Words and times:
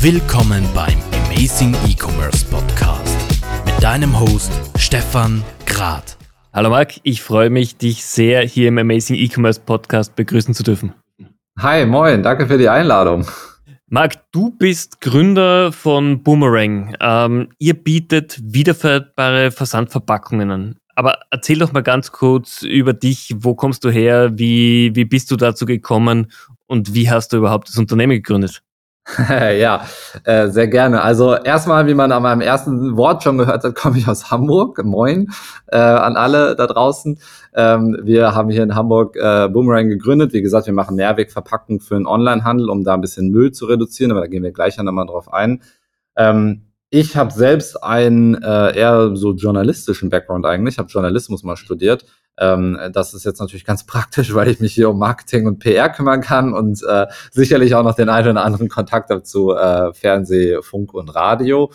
Willkommen 0.00 0.64
beim 0.74 0.98
Amazing 1.26 1.74
E-Commerce 1.86 2.46
Podcast 2.46 3.16
mit 3.66 3.82
deinem 3.82 4.18
Host 4.18 4.52
Stefan 4.78 5.42
Grad. 5.66 6.16
Hallo 6.52 6.70
Marc, 6.70 6.94
ich 7.02 7.20
freue 7.20 7.50
mich, 7.50 7.76
dich 7.76 8.04
sehr 8.04 8.42
hier 8.42 8.68
im 8.68 8.78
Amazing 8.78 9.16
E-Commerce 9.16 9.60
Podcast 9.60 10.16
begrüßen 10.16 10.54
zu 10.54 10.62
dürfen. 10.62 10.94
Hi, 11.58 11.84
moin, 11.84 12.22
danke 12.22 12.46
für 12.46 12.56
die 12.56 12.68
Einladung. 12.68 13.26
Marc, 13.88 14.14
du 14.32 14.50
bist 14.50 15.00
Gründer 15.00 15.70
von 15.72 16.22
Boomerang. 16.22 16.96
Ähm, 17.00 17.50
ihr 17.58 17.74
bietet 17.74 18.40
wiederverwertbare 18.42 19.50
Versandverpackungen 19.50 20.50
an. 20.50 20.76
Aber 20.94 21.18
erzähl 21.30 21.58
doch 21.58 21.72
mal 21.72 21.82
ganz 21.82 22.10
kurz 22.10 22.62
über 22.62 22.94
dich. 22.94 23.34
Wo 23.36 23.54
kommst 23.54 23.84
du 23.84 23.90
her? 23.90 24.30
Wie, 24.38 24.92
wie 24.94 25.04
bist 25.04 25.30
du 25.30 25.36
dazu 25.36 25.66
gekommen? 25.66 26.32
Und 26.66 26.94
wie 26.94 27.10
hast 27.10 27.32
du 27.32 27.38
überhaupt 27.38 27.68
das 27.68 27.78
Unternehmen 27.78 28.12
gegründet? 28.12 28.62
ja, 29.28 29.86
äh, 30.24 30.48
sehr 30.48 30.66
gerne. 30.66 31.02
Also 31.02 31.36
erstmal, 31.36 31.86
wie 31.86 31.94
man 31.94 32.10
an 32.10 32.24
meinem 32.24 32.40
ersten 32.40 32.96
Wort 32.96 33.22
schon 33.22 33.38
gehört 33.38 33.62
hat, 33.62 33.74
komme 33.76 33.98
ich 33.98 34.08
aus 34.08 34.30
Hamburg. 34.30 34.84
Moin 34.84 35.28
äh, 35.68 35.76
an 35.76 36.16
alle 36.16 36.56
da 36.56 36.66
draußen. 36.66 37.18
Ähm, 37.54 37.96
wir 38.02 38.34
haben 38.34 38.50
hier 38.50 38.64
in 38.64 38.74
Hamburg 38.74 39.16
äh, 39.16 39.48
Boomerang 39.48 39.88
gegründet. 39.88 40.32
Wie 40.32 40.42
gesagt, 40.42 40.66
wir 40.66 40.74
machen 40.74 40.96
Mehrwegverpackungen 40.96 41.80
für 41.80 41.94
den 41.94 42.06
Onlinehandel, 42.06 42.68
um 42.68 42.82
da 42.82 42.94
ein 42.94 43.00
bisschen 43.00 43.30
Müll 43.30 43.52
zu 43.52 43.66
reduzieren, 43.66 44.10
aber 44.10 44.22
da 44.22 44.26
gehen 44.26 44.42
wir 44.42 44.52
gleich 44.52 44.76
nochmal 44.76 45.06
drauf 45.06 45.32
ein. 45.32 45.62
Ähm, 46.16 46.62
ich 46.90 47.16
habe 47.16 47.32
selbst 47.32 47.82
einen 47.82 48.34
äh, 48.42 48.76
eher 48.76 49.16
so 49.16 49.34
journalistischen 49.34 50.10
Background 50.10 50.46
eigentlich. 50.46 50.74
Ich 50.74 50.78
habe 50.78 50.88
Journalismus 50.88 51.44
mal 51.44 51.56
studiert 51.56 52.06
ähm, 52.38 52.78
das 52.92 53.14
ist 53.14 53.24
jetzt 53.24 53.40
natürlich 53.40 53.64
ganz 53.64 53.84
praktisch, 53.86 54.34
weil 54.34 54.48
ich 54.48 54.60
mich 54.60 54.74
hier 54.74 54.90
um 54.90 54.98
Marketing 54.98 55.46
und 55.46 55.58
PR 55.58 55.88
kümmern 55.88 56.20
kann 56.20 56.52
und 56.52 56.82
äh, 56.82 57.06
sicherlich 57.30 57.74
auch 57.74 57.82
noch 57.82 57.94
den 57.94 58.08
einen 58.08 58.30
oder 58.30 58.44
anderen 58.44 58.68
Kontakt 58.68 59.10
dazu 59.10 59.52
äh, 59.52 59.92
Fernseh, 59.94 60.62
Funk 60.62 60.94
und 60.94 61.14
Radio. 61.14 61.70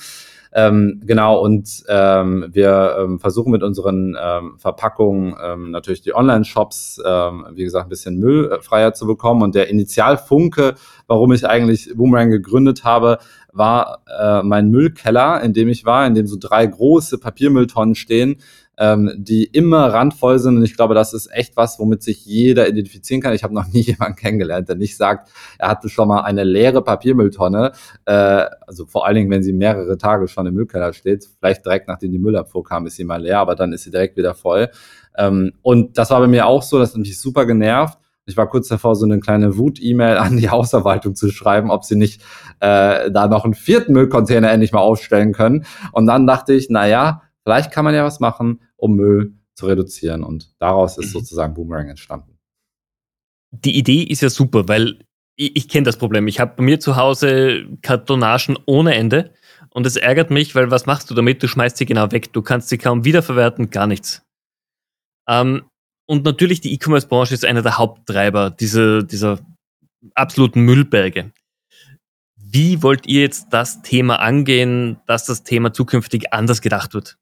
Ähm, 0.54 1.02
genau, 1.06 1.40
und 1.40 1.84
ähm, 1.88 2.48
wir 2.52 2.98
ähm, 3.00 3.20
versuchen 3.20 3.52
mit 3.52 3.64
unseren 3.64 4.18
ähm, 4.22 4.58
Verpackungen 4.58 5.34
ähm, 5.42 5.72
natürlich 5.72 6.02
die 6.02 6.14
Online-Shops, 6.14 7.02
ähm, 7.06 7.46
wie 7.54 7.64
gesagt, 7.64 7.86
ein 7.86 7.90
bisschen 7.90 8.20
müllfreier 8.20 8.94
zu 8.94 9.08
bekommen. 9.08 9.44
Und 9.44 9.56
der 9.56 9.70
Initialfunke, 9.70 10.76
warum 11.08 11.32
ich 11.32 11.48
eigentlich 11.48 11.94
Boomerang 11.96 12.32
gegründet 12.32 12.84
habe, 12.84 13.20
war 13.54 14.04
äh, 14.20 14.44
mein 14.44 14.70
Müllkeller, 14.70 15.42
in 15.42 15.54
dem 15.54 15.70
ich 15.70 15.86
war, 15.86 16.06
in 16.06 16.16
dem 16.16 16.28
so 16.28 16.36
drei 16.38 16.66
große 16.66 17.18
Papiermülltonnen 17.18 17.96
stehen, 17.96 18.38
ähm, 18.82 19.12
die 19.16 19.44
immer 19.44 19.94
randvoll 19.94 20.40
sind. 20.40 20.58
Und 20.58 20.64
ich 20.64 20.76
glaube, 20.76 20.96
das 20.96 21.14
ist 21.14 21.32
echt 21.32 21.56
was, 21.56 21.78
womit 21.78 22.02
sich 22.02 22.26
jeder 22.26 22.68
identifizieren 22.68 23.22
kann. 23.22 23.34
Ich 23.36 23.44
habe 23.44 23.54
noch 23.54 23.68
nie 23.72 23.82
jemanden 23.82 24.18
kennengelernt, 24.18 24.68
der 24.68 24.76
nicht 24.76 24.98
sagt, 24.98 25.30
er 25.60 25.70
hatte 25.70 25.88
schon 25.88 26.08
mal 26.08 26.22
eine 26.22 26.44
leere 26.44 26.84
Papiermülltonne. 26.84 27.74
Äh, 28.06 28.46
also 28.66 28.88
vor 28.88 29.06
allen 29.06 29.16
Dingen, 29.16 29.30
wenn 29.30 29.44
sie 29.44 29.54
mehrere 29.54 30.00
Tage 30.00 30.28
schon 30.28 30.48
im 30.48 30.56
Müllkeller 30.56 30.94
steht. 30.94 31.30
Vielleicht 31.40 31.64
direkt 31.64 31.88
nachdem 31.88 32.12
die 32.12 32.18
Müllabfuhr 32.18 32.64
kam, 32.64 32.88
ist 32.88 32.96
sie 32.96 33.04
mal 33.04 33.22
leer, 33.22 33.40
aber 33.40 33.54
dann 33.54 33.72
ist 33.72 33.84
sie 33.84 33.92
direkt 33.92 34.18
wieder 34.18 34.34
voll. 34.34 34.70
Ähm, 35.16 35.54
und 35.62 36.00
das 36.00 36.10
war 36.10 36.20
bei 36.20 36.28
mir 36.28 36.48
auch 36.48 36.64
so, 36.64 36.80
das 36.80 36.92
hat 36.92 36.98
mich 36.98 37.20
super 37.20 37.46
genervt. 37.46 38.00
Ich 38.26 38.38
war 38.38 38.48
kurz 38.48 38.68
davor, 38.68 38.96
so 38.96 39.06
eine 39.06 39.20
kleine 39.20 39.58
Wut-E-Mail 39.58 40.18
an 40.18 40.38
die 40.38 40.50
Hausverwaltung 40.52 41.14
zu 41.14 41.30
schreiben, 41.30 41.70
ob 41.70 41.84
sie 41.84 41.96
nicht 41.96 42.22
äh, 42.62 43.12
da 43.12 43.28
noch 43.28 43.46
einen 43.46 43.54
vierten 43.54 43.94
Müllcontainer 43.94 44.50
endlich 44.50 44.72
mal 44.72 44.80
aufstellen 44.80 45.34
können. 45.34 45.66
Und 45.92 46.08
dann 46.08 46.26
dachte 46.26 46.54
ich, 46.54 46.68
na 46.70 46.88
ja, 46.88 47.22
vielleicht 47.44 47.72
kann 47.72 47.86
man 47.86 47.94
ja 47.94 48.04
was 48.04 48.20
machen, 48.20 48.62
um 48.76 48.96
Müll 48.96 49.36
zu 49.56 49.68
reduzieren. 49.68 50.24
Und 50.24 50.54
daraus 50.60 50.98
ist 50.98 51.08
mhm. 51.08 51.20
sozusagen 51.20 51.54
Boomerang 51.54 51.90
entstanden. 51.90 52.38
Die 53.52 53.78
Idee 53.78 54.04
ist 54.04 54.22
ja 54.22 54.30
super, 54.30 54.68
weil 54.68 55.00
ich, 55.36 55.56
ich 55.56 55.70
kenne 55.70 55.86
das 55.86 55.98
Problem. 55.98 56.28
Ich 56.28 56.40
habe 56.40 56.54
bei 56.56 56.64
mir 56.64 56.80
zu 56.80 56.96
Hause 56.96 57.66
Kartonagen 57.82 58.58
ohne 58.66 58.96
Ende. 58.96 59.34
Und 59.70 59.86
es 59.86 59.96
ärgert 59.96 60.32
mich, 60.32 60.54
weil 60.56 60.72
was 60.72 60.86
machst 60.86 61.10
du 61.10 61.14
damit? 61.14 61.42
Du 61.42 61.48
schmeißt 61.48 61.78
sie 61.78 61.86
genau 61.86 62.12
weg. 62.12 62.34
Du 62.34 62.42
kannst 62.42 62.70
sie 62.70 62.78
kaum 62.78 63.06
wiederverwerten, 63.06 63.70
gar 63.70 63.88
nichts. 63.88 64.24
Ähm, 65.28 65.64
und 66.08 66.26
natürlich 66.26 66.60
die 66.60 66.74
E-Commerce-Branche 66.74 67.34
ist 67.34 67.46
einer 67.46 67.62
der 67.62 67.78
Haupttreiber 67.78 68.50
dieser, 68.50 69.04
dieser 69.04 69.40
absoluten 70.14 70.62
Müllberge. 70.62 71.32
Wie 72.36 72.84
wollt 72.84 73.08
ihr 73.08 73.22
jetzt 73.22 73.48
das 73.52 73.82
Thema 73.82 74.20
angehen, 74.20 75.00
dass 75.06 75.26
das 75.26 75.44
Thema 75.44 75.72
zukünftig 75.72 76.34
anders 76.34 76.62
gedacht 76.62 76.94
wird? 76.94 77.18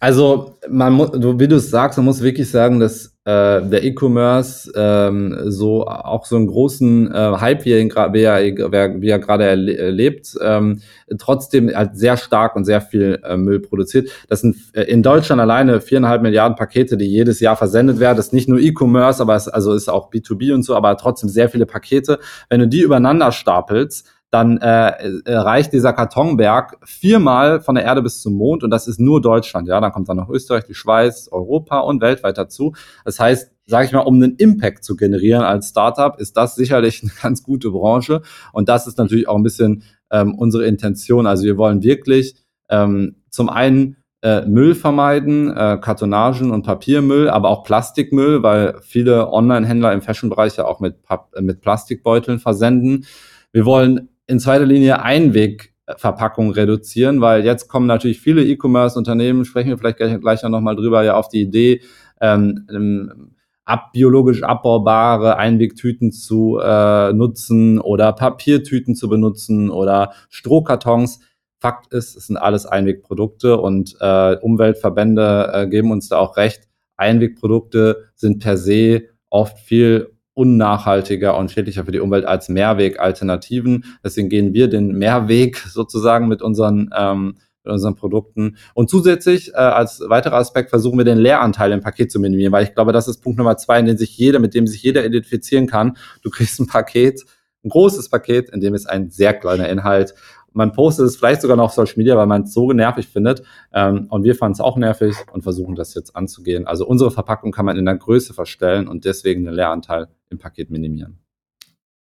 Also, 0.00 0.58
man 0.68 0.92
muss, 0.92 1.10
wie 1.12 1.48
du 1.48 1.56
es 1.56 1.70
sagst, 1.70 1.98
man 1.98 2.04
muss 2.06 2.22
wirklich 2.22 2.50
sagen, 2.50 2.80
dass 2.80 3.16
äh, 3.26 3.60
der 3.62 3.82
E-Commerce 3.82 4.70
ähm, 4.76 5.36
so 5.46 5.86
auch 5.86 6.24
so 6.26 6.36
einen 6.36 6.46
großen 6.46 7.12
äh, 7.12 7.32
Hype, 7.40 7.64
wie 7.64 7.72
er, 7.72 8.12
wie 8.12 8.22
er, 8.22 9.00
wie 9.00 9.08
er 9.08 9.18
gerade 9.18 9.44
erlebt, 9.44 10.36
ähm, 10.40 10.80
trotzdem 11.18 11.74
halt 11.74 11.96
sehr 11.96 12.16
stark 12.16 12.54
und 12.54 12.64
sehr 12.64 12.80
viel 12.80 13.20
äh, 13.24 13.36
Müll 13.36 13.60
produziert. 13.60 14.10
Das 14.28 14.42
sind 14.42 14.56
äh, 14.74 14.82
in 14.82 15.02
Deutschland 15.02 15.40
alleine 15.40 15.80
viereinhalb 15.80 16.22
Milliarden 16.22 16.56
Pakete, 16.56 16.96
die 16.96 17.06
jedes 17.06 17.40
Jahr 17.40 17.56
versendet 17.56 17.98
werden. 17.98 18.16
Das 18.16 18.26
ist 18.26 18.32
nicht 18.32 18.48
nur 18.48 18.60
E-Commerce, 18.60 19.20
aber 19.20 19.34
es 19.34 19.48
also 19.48 19.74
ist 19.74 19.88
auch 19.88 20.12
B2B 20.12 20.54
und 20.54 20.62
so, 20.62 20.76
aber 20.76 20.96
trotzdem 20.96 21.28
sehr 21.28 21.48
viele 21.48 21.66
Pakete. 21.66 22.20
Wenn 22.48 22.60
du 22.60 22.68
die 22.68 22.82
übereinander 22.82 23.32
stapelst, 23.32 24.06
dann 24.36 24.58
äh, 24.58 24.90
äh, 25.24 25.34
reicht 25.34 25.72
dieser 25.72 25.94
Kartonberg 25.94 26.76
viermal 26.84 27.62
von 27.62 27.74
der 27.74 27.84
Erde 27.84 28.02
bis 28.02 28.20
zum 28.20 28.34
Mond 28.34 28.62
und 28.62 28.70
das 28.70 28.86
ist 28.86 29.00
nur 29.00 29.22
Deutschland. 29.22 29.66
Ja, 29.66 29.80
dann 29.80 29.92
kommt 29.92 30.10
dann 30.10 30.18
noch 30.18 30.28
Österreich, 30.28 30.64
die 30.64 30.74
Schweiz, 30.74 31.30
Europa 31.32 31.78
und 31.78 32.02
weltweit 32.02 32.36
dazu. 32.36 32.74
Das 33.06 33.18
heißt, 33.18 33.50
sage 33.64 33.86
ich 33.86 33.92
mal, 33.92 34.00
um 34.00 34.16
einen 34.16 34.36
Impact 34.36 34.84
zu 34.84 34.94
generieren 34.94 35.42
als 35.42 35.70
Startup, 35.70 36.20
ist 36.20 36.36
das 36.36 36.54
sicherlich 36.54 37.00
eine 37.02 37.12
ganz 37.22 37.42
gute 37.42 37.70
Branche 37.70 38.20
und 38.52 38.68
das 38.68 38.86
ist 38.86 38.98
natürlich 38.98 39.26
auch 39.26 39.36
ein 39.36 39.42
bisschen 39.42 39.84
ähm, 40.10 40.34
unsere 40.34 40.66
Intention. 40.66 41.26
Also 41.26 41.44
wir 41.44 41.56
wollen 41.56 41.82
wirklich 41.82 42.36
ähm, 42.68 43.22
zum 43.30 43.48
einen 43.48 43.96
äh, 44.20 44.44
Müll 44.44 44.74
vermeiden, 44.74 45.48
äh, 45.50 45.78
Kartonagen 45.80 46.50
und 46.50 46.62
Papiermüll, 46.62 47.30
aber 47.30 47.48
auch 47.48 47.64
Plastikmüll, 47.64 48.42
weil 48.42 48.76
viele 48.82 49.32
Online-Händler 49.32 49.94
im 49.94 50.02
Fashion-Bereich 50.02 50.58
ja 50.58 50.66
auch 50.66 50.80
mit, 50.80 50.96
mit 51.40 51.62
Plastikbeuteln 51.62 52.38
versenden. 52.38 53.06
Wir 53.52 53.64
wollen 53.64 54.10
in 54.26 54.40
zweiter 54.40 54.66
Linie 54.66 55.02
Einwegverpackung 55.02 56.50
reduzieren, 56.50 57.20
weil 57.20 57.44
jetzt 57.44 57.68
kommen 57.68 57.86
natürlich 57.86 58.20
viele 58.20 58.44
E-Commerce-Unternehmen, 58.44 59.44
sprechen 59.44 59.70
wir 59.70 59.78
vielleicht 59.78 59.98
gleich, 59.98 60.20
gleich 60.20 60.42
noch 60.42 60.60
mal 60.60 60.76
drüber, 60.76 61.04
ja 61.04 61.16
auf 61.16 61.28
die 61.28 61.42
Idee, 61.42 61.82
ähm, 62.20 62.66
ähm, 62.70 63.36
ab 63.64 63.92
biologisch 63.92 64.42
abbaubare 64.42 65.36
Einwegtüten 65.36 66.12
zu 66.12 66.58
äh, 66.62 67.12
nutzen 67.12 67.80
oder 67.80 68.12
Papiertüten 68.12 68.94
zu 68.94 69.08
benutzen 69.08 69.70
oder 69.70 70.12
Strohkartons. 70.30 71.20
Fakt 71.58 71.92
ist, 71.92 72.16
es 72.16 72.26
sind 72.28 72.36
alles 72.36 72.64
Einwegprodukte 72.66 73.58
und 73.58 73.96
äh, 74.00 74.36
Umweltverbände 74.36 75.50
äh, 75.52 75.66
geben 75.66 75.90
uns 75.90 76.08
da 76.08 76.18
auch 76.18 76.36
recht. 76.36 76.68
Einwegprodukte 76.96 78.04
sind 78.14 78.42
per 78.42 78.56
se 78.56 79.08
oft 79.30 79.58
viel 79.58 80.15
unnachhaltiger 80.36 81.36
und 81.36 81.50
schädlicher 81.50 81.86
für 81.86 81.92
die 81.92 82.00
Umwelt 82.00 82.26
als 82.26 82.50
Mehrweg-Alternativen. 82.50 83.84
Deswegen 84.04 84.28
gehen 84.28 84.52
wir 84.52 84.68
den 84.68 84.92
Mehrweg 84.92 85.56
sozusagen 85.56 86.28
mit 86.28 86.42
unseren, 86.42 86.90
ähm, 86.96 87.38
mit 87.64 87.72
unseren 87.72 87.96
Produkten. 87.96 88.56
Und 88.74 88.90
zusätzlich 88.90 89.54
äh, 89.54 89.56
als 89.56 90.02
weiterer 90.06 90.36
Aspekt 90.36 90.68
versuchen 90.68 90.98
wir 90.98 91.06
den 91.06 91.16
Leeranteil 91.16 91.72
im 91.72 91.80
Paket 91.80 92.12
zu 92.12 92.20
minimieren, 92.20 92.52
weil 92.52 92.64
ich 92.64 92.74
glaube, 92.74 92.92
das 92.92 93.08
ist 93.08 93.22
Punkt 93.22 93.38
Nummer 93.38 93.56
zwei, 93.56 93.80
in 93.80 93.86
dem 93.86 93.96
sich 93.96 94.16
jeder, 94.18 94.38
mit 94.38 94.52
dem 94.52 94.66
sich 94.66 94.82
jeder 94.82 95.06
identifizieren 95.06 95.66
kann. 95.66 95.96
Du 96.20 96.28
kriegst 96.28 96.60
ein 96.60 96.66
Paket, 96.66 97.24
ein 97.64 97.70
großes 97.70 98.10
Paket, 98.10 98.50
in 98.50 98.60
dem 98.60 98.74
ist 98.74 98.86
ein 98.86 99.10
sehr 99.10 99.32
kleiner 99.32 99.70
Inhalt 99.70 100.14
man 100.56 100.72
postet 100.72 101.06
es 101.06 101.16
vielleicht 101.16 101.42
sogar 101.42 101.56
noch 101.56 101.64
auf 101.64 101.72
Social 101.72 101.94
Media, 101.96 102.16
weil 102.16 102.26
man 102.26 102.42
es 102.42 102.54
so 102.54 102.72
nervig 102.72 103.06
findet. 103.06 103.42
Ähm, 103.72 104.06
und 104.08 104.24
wir 104.24 104.34
fanden 104.34 104.54
es 104.54 104.60
auch 104.60 104.76
nervig 104.76 105.14
und 105.32 105.42
versuchen 105.42 105.74
das 105.74 105.94
jetzt 105.94 106.16
anzugehen. 106.16 106.66
Also 106.66 106.86
unsere 106.86 107.10
Verpackung 107.10 107.52
kann 107.52 107.66
man 107.66 107.76
in 107.76 107.84
der 107.84 107.96
Größe 107.96 108.32
verstellen 108.32 108.88
und 108.88 109.04
deswegen 109.04 109.44
den 109.44 109.52
Leeranteil 109.52 110.08
im 110.30 110.38
Paket 110.38 110.70
minimieren. 110.70 111.18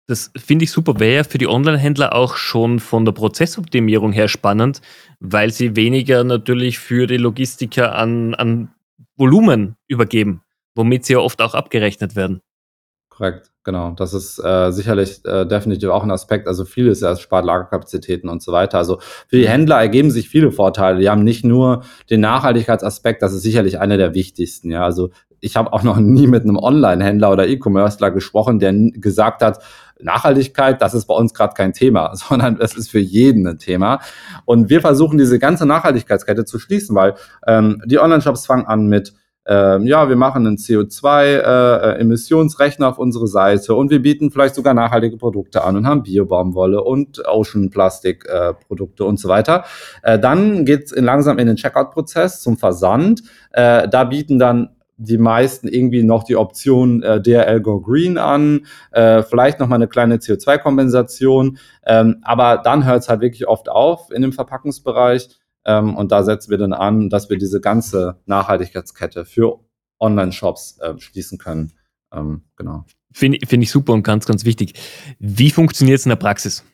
Das 0.06 0.30
finde 0.36 0.64
ich 0.64 0.70
super. 0.70 1.00
Wäre 1.00 1.24
für 1.24 1.38
die 1.38 1.48
Online-Händler 1.48 2.14
auch 2.14 2.36
schon 2.36 2.78
von 2.78 3.04
der 3.04 3.10
Prozessoptimierung 3.10 4.12
her 4.12 4.28
spannend, 4.28 4.80
weil 5.18 5.50
sie 5.50 5.74
weniger 5.74 6.22
natürlich 6.22 6.78
für 6.78 7.08
die 7.08 7.16
Logistiker 7.16 7.96
an, 7.96 8.34
an 8.36 8.70
Volumen 9.16 9.74
übergeben, 9.88 10.42
womit 10.76 11.04
sie 11.04 11.14
ja 11.14 11.18
oft 11.18 11.42
auch 11.42 11.54
abgerechnet 11.54 12.14
werden. 12.14 12.40
Korrekt, 13.08 13.50
genau. 13.66 13.90
Das 13.90 14.14
ist 14.14 14.38
äh, 14.38 14.70
sicherlich 14.70 15.22
äh, 15.26 15.44
definitiv 15.44 15.90
auch 15.90 16.02
ein 16.02 16.10
Aspekt. 16.10 16.48
Also 16.48 16.64
vieles 16.64 17.00
ja, 17.00 17.14
spart 17.16 17.44
Lagerkapazitäten 17.44 18.30
und 18.30 18.42
so 18.42 18.52
weiter. 18.52 18.78
Also 18.78 19.00
für 19.28 19.36
die 19.36 19.48
Händler 19.48 19.76
ergeben 19.76 20.10
sich 20.10 20.30
viele 20.30 20.50
Vorteile. 20.52 21.00
Die 21.00 21.10
haben 21.10 21.24
nicht 21.24 21.44
nur 21.44 21.82
den 22.08 22.20
Nachhaltigkeitsaspekt, 22.20 23.20
das 23.20 23.34
ist 23.34 23.42
sicherlich 23.42 23.78
einer 23.78 23.98
der 23.98 24.14
wichtigsten. 24.14 24.70
Ja, 24.70 24.84
also 24.84 25.10
ich 25.40 25.56
habe 25.56 25.74
auch 25.74 25.82
noch 25.82 25.98
nie 25.98 26.26
mit 26.26 26.44
einem 26.44 26.56
Online-Händler 26.56 27.30
oder 27.30 27.46
E-Commercer 27.46 28.10
gesprochen, 28.10 28.58
der 28.58 28.72
gesagt 28.72 29.42
hat, 29.42 29.58
Nachhaltigkeit, 30.00 30.80
das 30.80 30.94
ist 30.94 31.06
bei 31.06 31.14
uns 31.14 31.34
gerade 31.34 31.54
kein 31.54 31.72
Thema, 31.72 32.10
sondern 32.14 32.58
es 32.60 32.74
ist 32.74 32.90
für 32.90 33.00
jeden 33.00 33.46
ein 33.46 33.58
Thema. 33.58 34.00
Und 34.44 34.70
wir 34.70 34.80
versuchen 34.80 35.18
diese 35.18 35.38
ganze 35.38 35.66
Nachhaltigkeitskette 35.66 36.44
zu 36.44 36.58
schließen, 36.58 36.96
weil 36.96 37.14
ähm, 37.46 37.82
die 37.84 37.98
Online-Shops 37.98 38.46
fangen 38.46 38.66
an 38.66 38.86
mit 38.86 39.12
äh, 39.46 39.82
ja, 39.84 40.08
wir 40.08 40.16
machen 40.16 40.46
einen 40.46 40.56
CO2-Emissionsrechner 40.56 42.86
äh, 42.86 42.88
auf 42.88 42.98
unsere 42.98 43.26
Seite 43.26 43.74
und 43.74 43.90
wir 43.90 44.00
bieten 44.02 44.30
vielleicht 44.30 44.54
sogar 44.54 44.74
nachhaltige 44.74 45.16
Produkte 45.16 45.64
an 45.64 45.76
und 45.76 45.86
haben 45.86 46.02
Biobaumwolle 46.02 46.82
und 46.82 47.22
Ocean-Plastik-Produkte 47.26 49.04
äh, 49.04 49.06
und 49.06 49.20
so 49.20 49.28
weiter. 49.28 49.64
Äh, 50.02 50.18
dann 50.18 50.64
geht's 50.64 50.92
in 50.92 51.04
langsam 51.04 51.38
in 51.38 51.46
den 51.46 51.56
Checkout-Prozess 51.56 52.42
zum 52.42 52.56
Versand. 52.56 53.22
Äh, 53.52 53.88
da 53.88 54.04
bieten 54.04 54.38
dann 54.38 54.70
die 54.98 55.18
meisten 55.18 55.68
irgendwie 55.68 56.02
noch 56.02 56.24
die 56.24 56.36
Option 56.36 57.02
äh, 57.02 57.20
DRL 57.20 57.60
Go 57.60 57.80
Green 57.80 58.18
an, 58.18 58.66
äh, 58.92 59.22
vielleicht 59.22 59.60
noch 59.60 59.68
mal 59.68 59.76
eine 59.76 59.88
kleine 59.88 60.16
CO2-Kompensation, 60.16 61.58
ähm, 61.86 62.16
aber 62.22 62.62
dann 62.64 62.86
hört 62.86 63.02
es 63.02 63.08
halt 63.08 63.20
wirklich 63.20 63.46
oft 63.46 63.68
auf 63.68 64.10
in 64.10 64.22
dem 64.22 64.32
Verpackungsbereich 64.32 65.28
ähm, 65.66 65.96
und 65.96 66.12
da 66.12 66.22
setzen 66.22 66.50
wir 66.50 66.58
dann 66.58 66.72
an, 66.72 67.10
dass 67.10 67.28
wir 67.28 67.36
diese 67.36 67.60
ganze 67.60 68.20
Nachhaltigkeitskette 68.26 69.24
für 69.24 69.60
Online-Shops 69.98 70.78
äh, 70.78 70.98
schließen 70.98 71.38
können. 71.38 71.72
Ähm, 72.12 72.42
genau. 72.56 72.84
Finde 73.12 73.38
find 73.46 73.62
ich 73.62 73.70
super 73.70 73.92
und 73.92 74.02
ganz, 74.02 74.26
ganz 74.26 74.44
wichtig. 74.44 74.74
Wie 75.18 75.50
funktioniert 75.50 75.98
es 75.98 76.06
in 76.06 76.10
der 76.10 76.16
Praxis? 76.16 76.64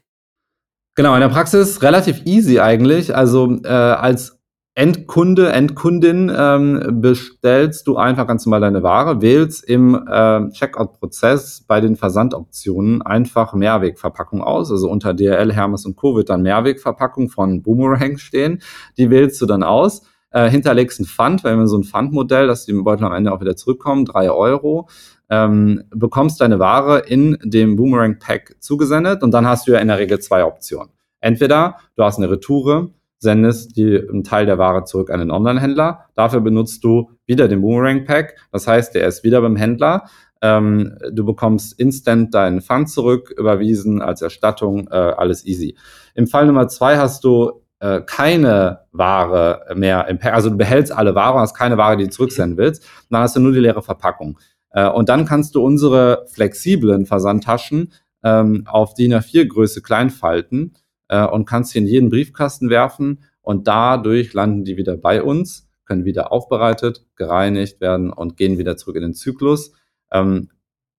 Genau, 0.94 1.14
in 1.14 1.20
der 1.20 1.30
Praxis 1.30 1.80
relativ 1.82 2.26
easy 2.26 2.60
eigentlich. 2.60 3.16
Also 3.16 3.60
äh, 3.64 3.68
als 3.68 4.38
Endkunde, 4.74 5.52
Endkundin 5.52 6.32
ähm, 6.34 7.02
bestellst 7.02 7.86
du 7.86 7.98
einfach 7.98 8.26
ganz 8.26 8.46
normal 8.46 8.62
deine 8.62 8.82
Ware, 8.82 9.20
wählst 9.20 9.68
im 9.68 9.94
äh, 9.94 10.48
Checkout-Prozess 10.48 11.64
bei 11.68 11.82
den 11.82 11.94
Versandoptionen 11.94 13.02
einfach 13.02 13.52
Mehrwegverpackung 13.52 14.42
aus. 14.42 14.70
Also 14.70 14.88
unter 14.88 15.12
DRL, 15.12 15.52
Hermes 15.52 15.84
und 15.84 15.96
Co. 15.96 16.16
wird 16.16 16.30
dann 16.30 16.40
Mehrwegverpackung 16.40 17.28
von 17.28 17.62
Boomerang 17.62 18.16
stehen. 18.16 18.62
Die 18.96 19.10
wählst 19.10 19.42
du 19.42 19.46
dann 19.46 19.62
aus, 19.62 20.06
äh, 20.30 20.48
hinterlegst 20.48 21.00
ein 21.00 21.04
Pfand, 21.04 21.44
weil 21.44 21.58
wir 21.58 21.66
so 21.66 21.76
ein 21.76 21.84
Pfandmodell, 21.84 22.46
dass 22.46 22.64
die 22.64 22.72
Beutel 22.72 23.04
am 23.04 23.12
Ende 23.12 23.30
auch 23.32 23.42
wieder 23.42 23.56
zurückkommen, 23.56 24.06
drei 24.06 24.30
Euro. 24.30 24.88
Ähm, 25.28 25.84
bekommst 25.90 26.40
deine 26.40 26.58
Ware 26.58 27.00
in 27.00 27.36
dem 27.44 27.76
Boomerang 27.76 28.18
Pack 28.18 28.56
zugesendet 28.60 29.22
und 29.22 29.32
dann 29.32 29.46
hast 29.46 29.68
du 29.68 29.72
ja 29.72 29.80
in 29.80 29.88
der 29.88 29.98
Regel 29.98 30.18
zwei 30.18 30.46
Optionen. 30.46 30.92
Entweder 31.20 31.76
du 31.94 32.04
hast 32.04 32.16
eine 32.16 32.30
Retoure, 32.30 32.88
sendest 33.22 33.76
die, 33.76 33.96
einen 33.96 34.24
Teil 34.24 34.46
der 34.46 34.58
Ware 34.58 34.84
zurück 34.84 35.10
an 35.10 35.20
den 35.20 35.30
Online-Händler. 35.30 36.06
Dafür 36.14 36.40
benutzt 36.40 36.82
du 36.82 37.10
wieder 37.24 37.46
den 37.46 37.62
Boomerang-Pack. 37.62 38.36
Das 38.50 38.66
heißt, 38.66 38.94
der 38.94 39.06
ist 39.06 39.22
wieder 39.22 39.40
beim 39.40 39.56
Händler. 39.56 40.06
Ähm, 40.42 40.98
du 41.12 41.24
bekommst 41.24 41.78
instant 41.78 42.34
deinen 42.34 42.60
Fund 42.60 42.90
zurück, 42.90 43.32
überwiesen 43.36 44.02
als 44.02 44.22
Erstattung, 44.22 44.88
äh, 44.88 44.94
alles 44.94 45.46
easy. 45.46 45.76
Im 46.16 46.26
Fall 46.26 46.46
Nummer 46.46 46.66
zwei 46.66 46.98
hast 46.98 47.22
du 47.22 47.62
äh, 47.78 48.00
keine 48.00 48.80
Ware 48.90 49.66
mehr 49.76 50.08
im 50.08 50.18
Pack, 50.18 50.34
also 50.34 50.50
du 50.50 50.56
behältst 50.56 50.90
alle 50.90 51.14
Ware, 51.14 51.38
hast 51.38 51.54
keine 51.54 51.78
Ware, 51.78 51.96
die 51.96 52.04
du 52.04 52.10
zurücksenden 52.10 52.58
willst, 52.58 52.84
dann 53.08 53.22
hast 53.22 53.36
du 53.36 53.40
nur 53.40 53.52
die 53.52 53.60
leere 53.60 53.82
Verpackung. 53.82 54.36
Äh, 54.70 54.88
und 54.88 55.08
dann 55.08 55.26
kannst 55.26 55.54
du 55.54 55.64
unsere 55.64 56.26
flexiblen 56.32 57.06
Versandtaschen 57.06 57.92
ähm, 58.24 58.64
auf 58.66 58.94
DIN 58.94 59.14
A4 59.14 59.46
Größe 59.46 59.80
klein 59.80 60.10
falten 60.10 60.74
äh, 61.08 61.26
und 61.26 61.44
kannst 61.44 61.72
sie 61.72 61.78
in 61.78 61.86
jeden 61.86 62.10
Briefkasten 62.10 62.70
werfen 62.70 63.24
und 63.40 63.66
dadurch 63.68 64.32
landen 64.32 64.64
die 64.64 64.76
wieder 64.76 64.96
bei 64.96 65.22
uns, 65.22 65.68
können 65.84 66.04
wieder 66.04 66.32
aufbereitet, 66.32 67.04
gereinigt 67.16 67.80
werden 67.80 68.12
und 68.12 68.36
gehen 68.36 68.58
wieder 68.58 68.76
zurück 68.76 68.96
in 68.96 69.02
den 69.02 69.14
Zyklus. 69.14 69.72
Ähm, 70.10 70.50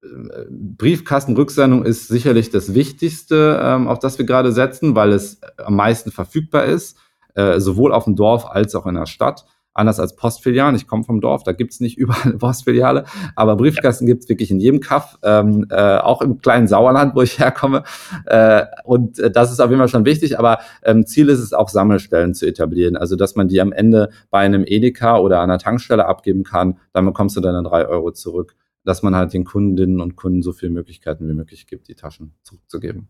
äh, 0.03 0.45
Briefkastenrücksendung 0.50 1.85
ist 1.85 2.07
sicherlich 2.07 2.50
das 2.50 2.73
Wichtigste, 2.73 3.59
ähm, 3.63 3.88
auf 3.88 4.00
das 4.00 4.17
wir 4.17 4.25
gerade 4.25 4.51
setzen, 4.51 4.95
weil 4.95 5.11
es 5.11 5.41
am 5.57 5.75
meisten 5.75 6.11
verfügbar 6.11 6.65
ist, 6.65 6.97
äh, 7.35 7.59
sowohl 7.59 7.94
auf 7.94 8.03
dem 8.03 8.15
Dorf 8.15 8.45
als 8.45 8.75
auch 8.75 8.85
in 8.85 8.95
der 8.95 9.06
Stadt 9.06 9.45
anders 9.73 9.99
als 9.99 10.15
Postfilialen. 10.15 10.75
Ich 10.75 10.87
komme 10.87 11.03
vom 11.03 11.21
Dorf, 11.21 11.43
da 11.43 11.51
gibt's 11.51 11.79
nicht 11.79 11.97
überall 11.97 12.23
eine 12.23 12.37
Postfiliale, 12.37 13.05
aber 13.35 13.55
Briefkasten 13.55 14.05
gibt's 14.05 14.29
wirklich 14.29 14.51
in 14.51 14.59
jedem 14.59 14.79
Kaff, 14.79 15.17
ähm, 15.23 15.67
äh, 15.69 15.97
auch 15.97 16.21
im 16.21 16.39
kleinen 16.39 16.67
Sauerland, 16.67 17.15
wo 17.15 17.21
ich 17.21 17.39
herkomme. 17.39 17.83
Äh, 18.25 18.65
und 18.83 19.19
äh, 19.19 19.31
das 19.31 19.51
ist 19.51 19.59
auf 19.59 19.69
jeden 19.69 19.79
Fall 19.79 19.89
schon 19.89 20.05
wichtig, 20.05 20.39
aber 20.39 20.59
ähm, 20.83 21.05
Ziel 21.05 21.29
ist 21.29 21.39
es 21.39 21.53
auch, 21.53 21.69
Sammelstellen 21.73 22.33
zu 22.35 22.45
etablieren. 22.45 22.95
Also, 22.95 23.15
dass 23.15 23.35
man 23.35 23.47
die 23.47 23.59
am 23.59 23.71
Ende 23.71 24.09
bei 24.29 24.39
einem 24.39 24.63
Edeka 24.65 25.17
oder 25.17 25.41
einer 25.41 25.57
Tankstelle 25.57 26.05
abgeben 26.05 26.43
kann, 26.43 26.77
dann 26.91 27.05
bekommst 27.05 27.35
du 27.35 27.41
deine 27.41 27.63
drei 27.63 27.87
Euro 27.87 28.11
zurück, 28.11 28.55
dass 28.83 29.01
man 29.01 29.15
halt 29.15 29.33
den 29.33 29.43
Kundinnen 29.43 30.01
und 30.01 30.15
Kunden 30.15 30.43
so 30.43 30.51
viele 30.51 30.71
Möglichkeiten 30.71 31.27
wie 31.27 31.33
möglich 31.33 31.65
gibt, 31.67 31.87
die 31.87 31.95
Taschen 31.95 32.35
zurückzugeben. 32.43 33.07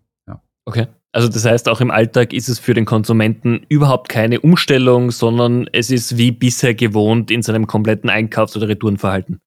Okay. 0.65 0.88
Also 1.12 1.27
das 1.27 1.45
heißt, 1.45 1.69
auch 1.69 1.80
im 1.80 1.92
Alltag 1.92 2.33
ist 2.33 2.50
es 2.50 2.57
für 2.57 2.74
den 2.74 2.86
Konsumenten 2.86 3.65
überhaupt 3.69 4.10
keine 4.10 4.42
Umstellung, 4.42 5.12
sondern 5.12 5.69
es 5.71 5.92
ist 5.92 6.18
wie 6.18 6.31
bisher 6.31 6.74
gewohnt 6.74 7.30
in 7.30 7.44
seinem 7.44 7.68
kompletten 7.68 8.10
Einkaufs- 8.10 8.57
oder 8.57 8.68
Retourenverhalten. 8.68 9.39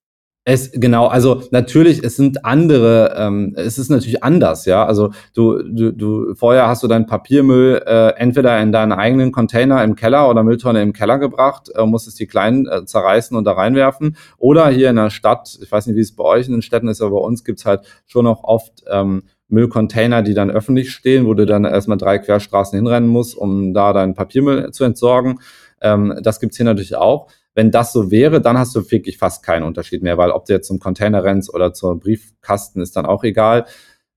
Es 0.49 0.71
genau, 0.71 1.09
also 1.09 1.43
natürlich, 1.51 2.05
es 2.05 2.15
sind 2.15 2.45
andere, 2.45 3.17
ähm, 3.19 3.53
es 3.57 3.79
ist 3.79 3.91
natürlich 3.91 4.23
anders, 4.23 4.65
ja. 4.65 4.87
Also 4.87 5.11
du, 5.35 5.61
du, 5.61 5.91
du 5.91 6.35
vorher 6.37 6.69
hast 6.69 6.85
du 6.85 6.87
deinen 6.87 7.07
Papiermüll 7.07 7.83
äh, 7.85 8.11
entweder 8.11 8.61
in 8.61 8.71
deinen 8.71 8.93
eigenen 8.93 9.33
Container 9.33 9.83
im 9.83 9.97
Keller 9.97 10.31
oder 10.31 10.45
Mülltonne 10.45 10.83
im 10.83 10.93
Keller 10.93 11.19
gebracht, 11.19 11.69
äh, 11.75 11.85
musstest 11.85 12.21
die 12.21 12.29
kleinen 12.29 12.69
äh, 12.69 12.85
zerreißen 12.85 13.37
und 13.37 13.43
da 13.43 13.55
reinwerfen. 13.55 14.17
Oder 14.39 14.69
hier 14.69 14.91
in 14.91 14.97
der 14.97 15.11
Stadt, 15.11 15.59
ich 15.61 15.73
weiß 15.73 15.89
nicht, 15.89 15.97
wie 15.97 16.03
es 16.03 16.15
bei 16.15 16.23
euch 16.23 16.47
in 16.47 16.53
den 16.53 16.63
Städten 16.63 16.87
ist, 16.87 17.01
aber 17.01 17.19
bei 17.19 17.27
uns 17.27 17.43
gibt's 17.43 17.67
halt 17.67 17.81
schon 18.07 18.25
noch 18.25 18.45
oft 18.45 18.85
ähm, 18.89 19.25
Müllcontainer, 19.49 20.23
die 20.23 20.35
dann 20.35 20.51
öffentlich 20.51 20.91
stehen, 20.91 21.27
wo 21.27 21.35
du 21.35 21.47
dann 21.47 21.65
erstmal 21.65 21.99
drei 21.99 22.19
Querstraßen 22.19 22.77
hinrennen 22.77 23.09
musst, 23.09 23.37
um 23.37 23.75
da 23.75 23.93
deinen 23.93 24.15
Papiermüll 24.15 24.73
zu 24.73 24.85
entsorgen. 24.85 25.41
Ähm, 25.81 26.19
das 26.23 26.41
gibt's 26.41 26.57
hier 26.57 26.67
natürlich 26.67 26.97
auch. 26.97 27.29
Wenn 27.55 27.71
das 27.71 27.93
so 27.93 28.11
wäre, 28.11 28.41
dann 28.41 28.59
hast 28.59 28.75
du 28.75 28.91
wirklich 28.91 29.19
fast 29.19 29.43
keinen 29.43 29.63
Unterschied 29.63 30.03
mehr, 30.03 30.19
weil 30.19 30.31
ob 30.31 30.45
du 30.45 30.53
jetzt 30.53 30.69
zum 30.69 30.79
Container 30.79 31.25
rennst 31.25 31.53
oder 31.55 31.73
zur 31.73 31.99
Briefkasten, 31.99 32.81
ist 32.81 32.97
dann 32.97 33.07
auch 33.07 33.25
egal. 33.25 33.65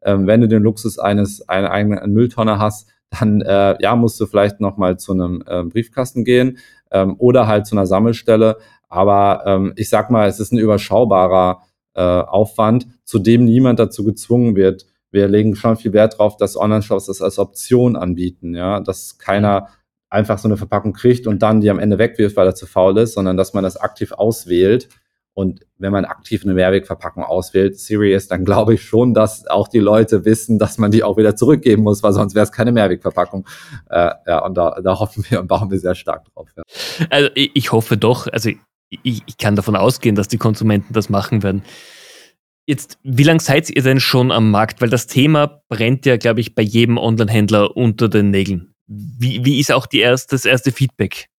Ähm, 0.02 0.28
wenn 0.28 0.42
du 0.42 0.48
den 0.48 0.64
Luxus 0.64 1.00
eines 1.00 1.48
eine 1.48 1.72
eigene 1.72 2.06
Mülltonne 2.08 2.60
hast, 2.60 2.90
dann 3.18 3.42
äh, 3.42 3.82
ja 3.82 3.96
musst 3.96 4.20
du 4.20 4.26
vielleicht 4.26 4.60
noch 4.60 4.78
mal 4.78 4.98
zu 4.98 5.14
einem 5.14 5.44
äh, 5.48 5.64
Briefkasten 5.64 6.24
gehen 6.24 6.58
ähm, 6.92 7.16
oder 7.18 7.48
halt 7.48 7.66
zu 7.66 7.76
einer 7.76 7.86
Sammelstelle. 7.86 8.58
Aber 8.88 9.44
ähm, 9.46 9.74
ich 9.76 9.90
sag 9.90 10.10
mal, 10.10 10.28
es 10.28 10.40
ist 10.40 10.52
ein 10.52 10.58
überschaubarer 10.58 11.62
äh, 11.94 12.02
Aufwand, 12.02 12.88
zu 13.04 13.20
dem 13.20 13.46
niemand 13.46 13.80
dazu 13.80 14.04
gezwungen 14.04 14.56
wird, 14.56 14.86
wir 15.12 15.28
legen 15.28 15.56
schon 15.56 15.78
viel 15.78 15.94
Wert 15.94 16.14
darauf, 16.14 16.38
dass 16.38 16.58
Online-Shops 16.58 17.08
das 17.08 17.22
als 17.22 17.40
Option 17.40 17.96
anbieten, 17.96 18.56
ja, 18.56 18.80
dass 18.80 19.18
keiner 19.18 19.68
einfach 20.10 20.40
so 20.40 20.48
eine 20.48 20.58
Verpackung 20.58 20.94
kriegt 20.94 21.28
und 21.28 21.42
dann 21.42 21.62
die 21.62 21.70
am 21.70 21.80
Ende 21.80 22.00
wegwirft, 22.00 22.36
weil 22.36 22.48
er 22.48 22.56
zu 22.56 22.66
faul 22.66 22.98
ist, 22.98 23.14
sondern 23.14 23.38
dass 23.38 23.54
man 23.54 23.64
das 23.64 23.78
aktiv 23.78 24.12
auswählt. 24.12 24.90
Und 25.34 25.62
wenn 25.78 25.94
man 25.94 26.04
aktiv 26.04 26.44
eine 26.44 26.54
Mehrwegverpackung 26.54 27.24
auswählt, 27.24 27.80
Serious, 27.80 28.28
dann 28.28 28.44
glaube 28.44 28.74
ich 28.74 28.82
schon, 28.82 29.14
dass 29.14 29.48
auch 29.48 29.68
die 29.68 29.80
Leute 29.80 30.26
wissen, 30.26 30.60
dass 30.60 30.78
man 30.78 30.92
die 30.92 31.04
auch 31.04 31.16
wieder 31.16 31.36
zurückgeben 31.36 31.84
muss, 31.84 32.04
weil 32.04 32.12
sonst 32.12 32.36
wäre 32.36 32.44
es 32.44 32.52
keine 32.52 32.72
Mehrwegverpackung. 32.74 33.48
Äh, 33.90 34.12
ja, 34.28 34.44
und 34.44 34.56
da, 34.56 34.82
da 34.84 35.00
hoffen 35.00 35.24
wir 35.30 35.40
und 35.40 35.48
bauen 35.48 35.72
wir 35.72 35.80
sehr 35.80 35.96
stark 35.96 36.26
drauf. 36.34 36.50
Ja. 36.58 36.64
Also 37.10 37.30
ich, 37.36 37.72
hoffe 37.72 37.96
doch, 37.96 38.28
also 38.28 38.50
ich, 38.50 39.24
ich 39.26 39.38
kann 39.38 39.56
davon 39.56 39.76
ausgehen, 39.76 40.16
dass 40.16 40.28
die 40.28 40.38
Konsumenten 40.38 40.94
das 40.94 41.10
machen 41.10 41.42
werden. 41.44 41.64
Jetzt, 42.70 43.00
wie 43.02 43.24
lange 43.24 43.40
seid 43.40 43.72
ihr 43.72 43.82
denn 43.82 44.00
schon 44.00 44.32
am 44.32 44.52
Markt? 44.52 44.80
Weil 44.80 44.92
das 44.92 45.08
Thema 45.08 45.64
brennt 45.70 46.06
ja, 46.06 46.18
glaube 46.18 46.40
ich, 46.40 46.54
bei 46.54 46.62
jedem 46.62 47.00
Online-Händler 47.00 47.76
unter 47.76 48.10
den 48.10 48.30
Nägeln. 48.30 48.76
Wie, 48.86 49.44
wie 49.44 49.60
ist 49.60 49.72
auch 49.72 49.88
die 49.88 50.02
erste, 50.02 50.36
das 50.36 50.46
erste 50.46 50.72
Feedback? 50.72 51.30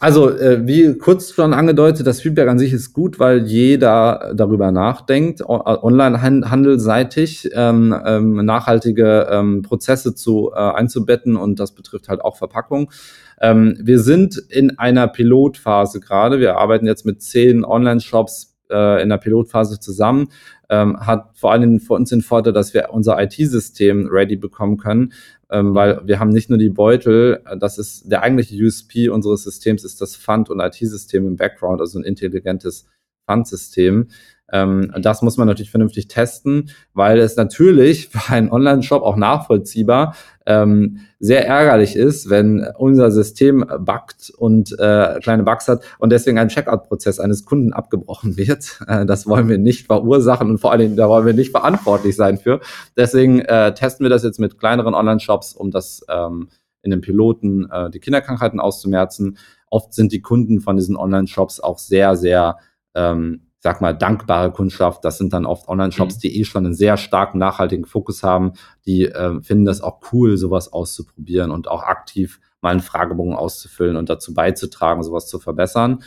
Also, 0.00 0.30
äh, 0.30 0.66
wie 0.66 0.96
kurz 0.96 1.32
schon 1.32 1.52
angedeutet, 1.52 2.06
das 2.06 2.22
Feedback 2.22 2.48
an 2.48 2.58
sich 2.58 2.72
ist 2.72 2.94
gut, 2.94 3.18
weil 3.18 3.46
jeder 3.46 4.32
darüber 4.34 4.72
nachdenkt, 4.72 5.42
online-handelseitig 5.46 7.50
ähm, 7.52 7.94
ähm, 8.02 8.42
nachhaltige 8.42 9.28
ähm, 9.30 9.60
Prozesse 9.60 10.14
zu 10.14 10.50
äh, 10.54 10.56
einzubetten 10.56 11.36
und 11.36 11.60
das 11.60 11.74
betrifft 11.74 12.08
halt 12.08 12.22
auch 12.22 12.38
Verpackung. 12.38 12.90
Ähm, 13.38 13.76
wir 13.82 14.00
sind 14.00 14.38
in 14.48 14.78
einer 14.78 15.08
Pilotphase 15.08 16.00
gerade. 16.00 16.40
Wir 16.40 16.56
arbeiten 16.56 16.86
jetzt 16.86 17.04
mit 17.04 17.20
zehn 17.20 17.66
Online-Shops 17.66 18.51
äh, 18.72 19.02
in 19.02 19.10
der 19.10 19.18
Pilotphase 19.18 19.78
zusammen, 19.78 20.28
ähm, 20.68 20.98
hat 20.98 21.30
vor 21.34 21.52
allem 21.52 21.80
für 21.80 21.94
uns 21.94 22.10
den 22.10 22.22
Vorteil, 22.22 22.52
dass 22.52 22.74
wir 22.74 22.90
unser 22.90 23.22
IT-System 23.22 24.08
ready 24.10 24.36
bekommen 24.36 24.78
können, 24.78 25.12
ähm, 25.50 25.74
weil 25.74 26.00
wir 26.06 26.18
haben 26.18 26.30
nicht 26.30 26.48
nur 26.48 26.58
die 26.58 26.70
Beutel, 26.70 27.42
äh, 27.44 27.56
das 27.58 27.78
ist 27.78 28.10
der 28.10 28.22
eigentliche 28.22 28.56
USP 28.56 29.08
unseres 29.08 29.44
Systems 29.44 29.84
ist 29.84 30.00
das 30.00 30.16
Fund- 30.16 30.50
und 30.50 30.60
IT-System 30.60 31.26
im 31.26 31.36
Background, 31.36 31.80
also 31.80 31.98
ein 31.98 32.04
intelligentes 32.04 32.86
Fund-System. 33.26 34.08
Ähm, 34.52 34.92
das 35.00 35.22
muss 35.22 35.38
man 35.38 35.48
natürlich 35.48 35.70
vernünftig 35.70 36.08
testen, 36.08 36.70
weil 36.94 37.18
es 37.18 37.36
natürlich 37.36 38.08
für 38.12 38.32
einen 38.32 38.50
Online-Shop 38.50 39.02
auch 39.02 39.16
nachvollziehbar 39.16 40.14
ähm, 40.46 40.98
sehr 41.18 41.46
ärgerlich 41.46 41.96
ist, 41.96 42.28
wenn 42.28 42.66
unser 42.76 43.10
System 43.10 43.64
buggt 43.78 44.30
und 44.36 44.72
äh, 44.78 45.18
kleine 45.20 45.44
Bugs 45.44 45.68
hat 45.68 45.82
und 45.98 46.10
deswegen 46.10 46.38
ein 46.38 46.48
Checkout-Prozess 46.48 47.20
eines 47.20 47.44
Kunden 47.44 47.72
abgebrochen 47.72 48.36
wird. 48.36 48.80
Äh, 48.86 49.06
das 49.06 49.26
wollen 49.26 49.48
wir 49.48 49.58
nicht 49.58 49.86
verursachen 49.86 50.50
und 50.50 50.58
vor 50.58 50.72
allen 50.72 50.80
Dingen, 50.80 50.96
da 50.96 51.08
wollen 51.08 51.26
wir 51.26 51.34
nicht 51.34 51.50
verantwortlich 51.50 52.16
sein 52.16 52.38
für. 52.38 52.60
Deswegen 52.96 53.40
äh, 53.40 53.72
testen 53.74 54.04
wir 54.04 54.10
das 54.10 54.22
jetzt 54.22 54.38
mit 54.38 54.58
kleineren 54.58 54.94
Online-Shops, 54.94 55.54
um 55.54 55.70
das 55.70 56.04
ähm, 56.08 56.48
in 56.82 56.90
den 56.90 57.00
Piloten 57.00 57.70
äh, 57.70 57.90
die 57.90 58.00
Kinderkrankheiten 58.00 58.60
auszumerzen. 58.60 59.38
Oft 59.70 59.94
sind 59.94 60.12
die 60.12 60.20
Kunden 60.20 60.60
von 60.60 60.76
diesen 60.76 60.96
Online-Shops 60.96 61.60
auch 61.60 61.78
sehr, 61.78 62.16
sehr, 62.16 62.58
ähm, 62.94 63.42
sag 63.62 63.80
mal, 63.80 63.92
dankbare 63.92 64.50
Kundschaft. 64.50 65.04
Das 65.04 65.18
sind 65.18 65.32
dann 65.32 65.46
oft 65.46 65.68
Online-Shops, 65.68 66.16
mhm. 66.16 66.20
die 66.20 66.40
eh 66.40 66.44
schon 66.44 66.66
einen 66.66 66.74
sehr 66.74 66.96
starken 66.96 67.38
nachhaltigen 67.38 67.84
Fokus 67.84 68.24
haben. 68.24 68.54
Die 68.86 69.06
äh, 69.06 69.40
finden 69.40 69.64
das 69.64 69.80
auch 69.80 70.00
cool, 70.12 70.36
sowas 70.36 70.72
auszuprobieren 70.72 71.52
und 71.52 71.68
auch 71.68 71.84
aktiv 71.84 72.40
mal 72.60 72.70
einen 72.70 72.80
Fragebogen 72.80 73.34
auszufüllen 73.34 73.96
und 73.96 74.08
dazu 74.08 74.34
beizutragen, 74.34 75.04
sowas 75.04 75.28
zu 75.28 75.38
verbessern. 75.38 76.02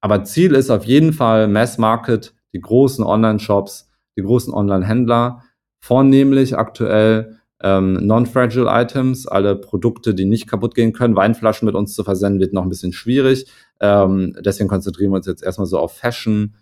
Aber 0.00 0.22
Ziel 0.22 0.54
ist 0.54 0.70
auf 0.70 0.84
jeden 0.84 1.12
Fall 1.12 1.48
Mass 1.48 1.78
Market, 1.78 2.32
die 2.52 2.60
großen 2.60 3.04
Online-Shops, 3.04 3.90
die 4.16 4.22
großen 4.22 4.54
Online-Händler, 4.54 5.42
vornehmlich 5.80 6.56
aktuell 6.56 7.38
ähm, 7.60 7.94
Non-Fragile 8.06 8.68
Items, 8.68 9.26
alle 9.26 9.56
Produkte, 9.56 10.14
die 10.14 10.26
nicht 10.26 10.46
kaputt 10.46 10.74
gehen 10.74 10.92
können. 10.92 11.16
Weinflaschen 11.16 11.66
mit 11.66 11.74
uns 11.74 11.94
zu 11.94 12.04
versenden 12.04 12.40
wird 12.40 12.52
noch 12.52 12.62
ein 12.62 12.68
bisschen 12.68 12.92
schwierig. 12.92 13.50
Ähm, 13.80 14.36
deswegen 14.44 14.68
konzentrieren 14.68 15.10
wir 15.10 15.16
uns 15.16 15.26
jetzt 15.26 15.42
erstmal 15.42 15.66
so 15.66 15.78
auf 15.78 15.96
Fashion, 15.96 16.54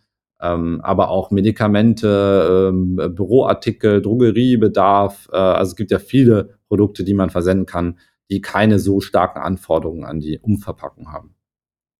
ähm, 0.43 0.81
aber 0.83 1.09
auch 1.09 1.31
Medikamente, 1.31 2.71
ähm, 2.71 2.97
Büroartikel, 2.97 4.03
Drogeriebedarf. 4.03 5.29
Äh, 5.33 5.37
also 5.37 5.71
es 5.71 5.77
gibt 5.77 5.93
ja 5.93 6.01
viele 6.01 6.59
Produkte, 6.69 7.05
die 7.05 7.15
man 7.15 7.31
versenden 7.31 7.65
kann, 7.65 7.99
die 8.31 8.41
keine 8.41 8.79
so 8.79 9.01
starken 9.01 9.39
Anforderungen 9.39 10.05
an 10.05 10.21
die 10.21 10.39
Umverpackung 10.41 11.13
haben. 11.13 11.37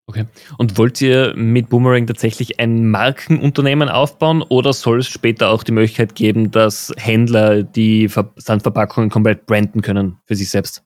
Okay. 0.09 0.27
Und 0.59 0.77
wollt 0.77 1.01
ihr 1.01 1.33
mit 1.37 1.69
Boomerang 1.69 2.07
tatsächlich 2.07 2.59
ein 2.59 2.91
Markenunternehmen 2.91 3.89
aufbauen 3.89 4.43
oder 4.43 4.73
soll 4.73 4.99
es 4.99 5.07
später 5.07 5.51
auch 5.51 5.63
die 5.63 5.73
Möglichkeit 5.73 6.17
geben, 6.17 6.51
dass 6.51 6.93
Händler 6.97 7.63
die 7.63 8.11
Sandverpackungen 8.37 9.11
komplett 9.11 9.47
branden 9.47 9.81
können 9.81 10.19
für 10.27 10.35
sich 10.35 10.51
selbst? 10.51 10.85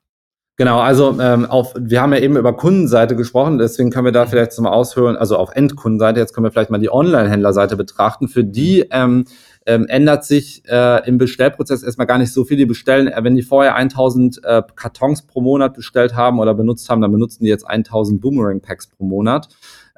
Genau, 0.59 0.79
also 0.81 1.21
ähm, 1.21 1.45
auf, 1.45 1.75
wir 1.79 2.01
haben 2.01 2.15
ja 2.15 2.21
eben 2.21 2.39
über 2.39 2.57
Kundenseite 2.57 3.15
gesprochen, 3.15 3.59
deswegen 3.59 3.91
können 3.91 4.07
wir 4.07 4.13
da 4.13 4.25
vielleicht 4.25 4.59
mal 4.59 4.73
aushören, 4.73 5.15
also 5.15 5.37
auf 5.37 5.51
Endkundenseite, 5.55 6.19
jetzt 6.19 6.33
können 6.33 6.47
wir 6.47 6.51
vielleicht 6.51 6.71
mal 6.71 6.79
die 6.79 6.91
Online-Händlerseite 6.91 7.77
betrachten. 7.77 8.27
Für 8.29 8.43
die 8.43 8.87
ähm, 8.91 9.27
ähm, 9.67 9.87
ändert 9.89 10.25
sich 10.25 10.63
äh, 10.67 11.07
im 11.07 11.19
Bestellprozess 11.19 11.83
erstmal 11.83 12.07
gar 12.07 12.19
nicht 12.19 12.33
so 12.33 12.45
viel. 12.45 12.57
Die 12.57 12.67
bestellen, 12.67 13.09
äh, 13.09 13.23
wenn 13.23 13.35
die 13.35 13.43
vorher 13.43 13.75
1000 13.75 14.43
äh, 14.45 14.63
Kartons 14.75 15.23
pro 15.23 15.41
Monat 15.41 15.75
bestellt 15.75 16.15
haben 16.15 16.39
oder 16.39 16.55
benutzt 16.55 16.89
haben, 16.89 17.01
dann 17.01 17.13
benutzen 17.13 17.45
die 17.45 17.51
jetzt 17.51 17.67
1000 17.67 18.21
Boomerang 18.21 18.61
Packs 18.61 18.87
pro 18.87 19.05
Monat. 19.05 19.49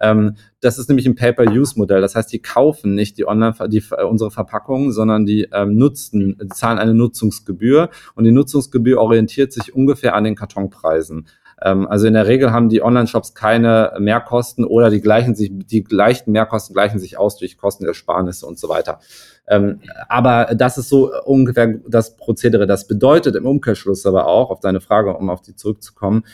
Ähm, 0.01 0.37
das 0.61 0.79
ist 0.79 0.89
nämlich 0.89 1.07
ein 1.07 1.15
Pay-per-Use-Modell. 1.15 2.01
Das 2.01 2.15
heißt, 2.15 2.33
die 2.33 2.41
kaufen 2.41 2.95
nicht 2.95 3.19
die 3.19 3.27
Online, 3.27 3.55
die, 3.69 3.83
äh, 3.91 4.05
unsere 4.05 4.31
Verpackungen, 4.31 4.93
sondern 4.93 5.27
die 5.27 5.49
ähm, 5.53 5.77
nutzen, 5.77 6.39
die 6.41 6.49
zahlen 6.49 6.79
eine 6.79 6.95
Nutzungsgebühr 6.95 7.91
und 8.15 8.25
die 8.25 8.33
Nutzungsgebühr 8.33 8.99
orientiert 8.99 9.53
sich 9.53 9.75
ungefähr 9.75 10.15
an 10.15 10.25
den 10.25 10.35
Kartonpreisen. 10.35 11.27
Ähm, 11.63 11.87
also 11.89 12.07
in 12.07 12.15
der 12.15 12.27
Regel 12.27 12.53
haben 12.53 12.69
die 12.69 12.83
Online-Shops 12.83 13.35
keine 13.35 13.93
Mehrkosten 13.99 14.65
oder 14.65 14.91
die 14.91 15.01
gleichen 15.01 15.35
sich, 15.35 15.51
die 15.53 15.85
gleichen 15.85 16.33
Mehrkosten 16.33 16.75
gleichen 16.75 16.99
sich 16.99 17.19
aus 17.19 17.37
durch 17.37 17.59
Kostenersparnisse 17.59 18.47
und 18.47 18.59
so 18.59 18.69
weiter. 18.69 19.01
Ähm, 19.49 19.81
aber 20.09 20.55
das 20.55 20.79
ist 20.79 20.89
so 20.89 21.11
ungefähr 21.25 21.75
das 21.89 22.17
Prozedere. 22.17 22.67
Das 22.67 22.87
bedeutet 22.87 23.35
im 23.37 23.47
Umkehrschluss 23.47 24.07
aber 24.07 24.27
auch, 24.27 24.51
auf 24.51 24.61
deine 24.61 24.81
Frage, 24.81 25.17
um 25.17 25.31
auf 25.31 25.43
die 25.43 25.57
zurückzukommen, 25.57 26.25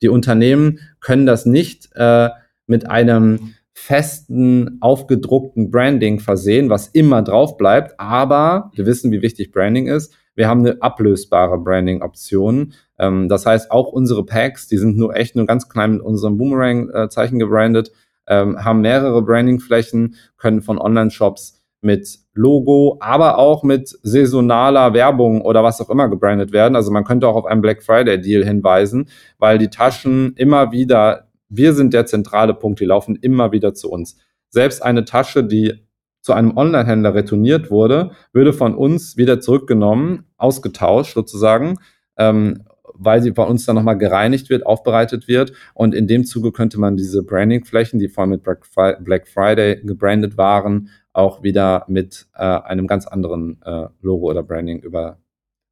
die 0.00 0.08
Unternehmen 0.08 0.80
können 1.00 1.26
das 1.26 1.46
nicht 1.46 1.90
äh, 1.94 2.30
mit 2.66 2.90
einem 2.90 3.54
festen, 3.72 4.78
aufgedruckten 4.80 5.70
Branding 5.70 6.20
versehen, 6.20 6.70
was 6.70 6.88
immer 6.88 7.22
drauf 7.22 7.56
bleibt. 7.56 7.98
Aber 7.98 8.70
wir 8.74 8.86
wissen, 8.86 9.10
wie 9.12 9.22
wichtig 9.22 9.52
Branding 9.52 9.86
ist. 9.86 10.14
Wir 10.34 10.48
haben 10.48 10.60
eine 10.60 10.80
ablösbare 10.80 11.58
Branding-Option. 11.58 12.72
Ähm, 13.02 13.28
das 13.28 13.44
heißt, 13.44 13.70
auch 13.72 13.88
unsere 13.88 14.24
Packs, 14.24 14.68
die 14.68 14.78
sind 14.78 14.96
nur 14.96 15.16
echt 15.16 15.34
nur 15.34 15.44
ganz 15.44 15.68
klein 15.68 15.94
mit 15.94 16.02
unserem 16.02 16.38
Boomerang-Zeichen 16.38 17.40
gebrandet, 17.40 17.90
ähm, 18.28 18.64
haben 18.64 18.80
mehrere 18.80 19.22
Branding-Flächen, 19.22 20.14
können 20.36 20.62
von 20.62 20.78
Online-Shops 20.78 21.60
mit 21.80 22.20
Logo, 22.32 22.98
aber 23.00 23.38
auch 23.38 23.64
mit 23.64 23.88
saisonaler 24.04 24.94
Werbung 24.94 25.42
oder 25.42 25.64
was 25.64 25.80
auch 25.80 25.90
immer 25.90 26.08
gebrandet 26.08 26.52
werden. 26.52 26.76
Also 26.76 26.92
man 26.92 27.02
könnte 27.02 27.26
auch 27.26 27.34
auf 27.34 27.44
einen 27.44 27.60
Black 27.60 27.82
Friday 27.82 28.20
Deal 28.20 28.44
hinweisen, 28.44 29.08
weil 29.38 29.58
die 29.58 29.68
Taschen 29.68 30.34
immer 30.36 30.70
wieder, 30.70 31.26
wir 31.48 31.74
sind 31.74 31.92
der 31.92 32.06
zentrale 32.06 32.54
Punkt, 32.54 32.78
die 32.78 32.84
laufen 32.84 33.16
immer 33.16 33.50
wieder 33.50 33.74
zu 33.74 33.90
uns. 33.90 34.16
Selbst 34.48 34.80
eine 34.80 35.04
Tasche, 35.04 35.42
die 35.42 35.84
zu 36.20 36.34
einem 36.34 36.56
Online-Händler 36.56 37.14
retourniert 37.14 37.68
wurde, 37.72 38.12
würde 38.32 38.52
von 38.52 38.76
uns 38.76 39.16
wieder 39.16 39.40
zurückgenommen, 39.40 40.26
ausgetauscht 40.36 41.14
sozusagen, 41.14 41.78
ähm, 42.16 42.62
weil 42.94 43.22
sie 43.22 43.30
bei 43.30 43.44
uns 43.44 43.64
dann 43.64 43.76
nochmal 43.76 43.98
gereinigt 43.98 44.50
wird, 44.50 44.66
aufbereitet 44.66 45.28
wird. 45.28 45.52
Und 45.74 45.94
in 45.94 46.06
dem 46.06 46.24
Zuge 46.24 46.52
könnte 46.52 46.78
man 46.78 46.96
diese 46.96 47.22
Branding-Flächen, 47.22 47.98
die 47.98 48.08
vorhin 48.08 48.30
mit 48.30 48.42
Black 48.42 49.28
Friday 49.28 49.80
gebrandet 49.82 50.36
waren, 50.36 50.90
auch 51.12 51.42
wieder 51.42 51.84
mit 51.88 52.26
äh, 52.34 52.42
einem 52.42 52.86
ganz 52.86 53.06
anderen 53.06 53.60
äh, 53.62 53.88
Logo 54.00 54.30
oder 54.30 54.42
Branding 54.42 54.80
über, 54.80 55.18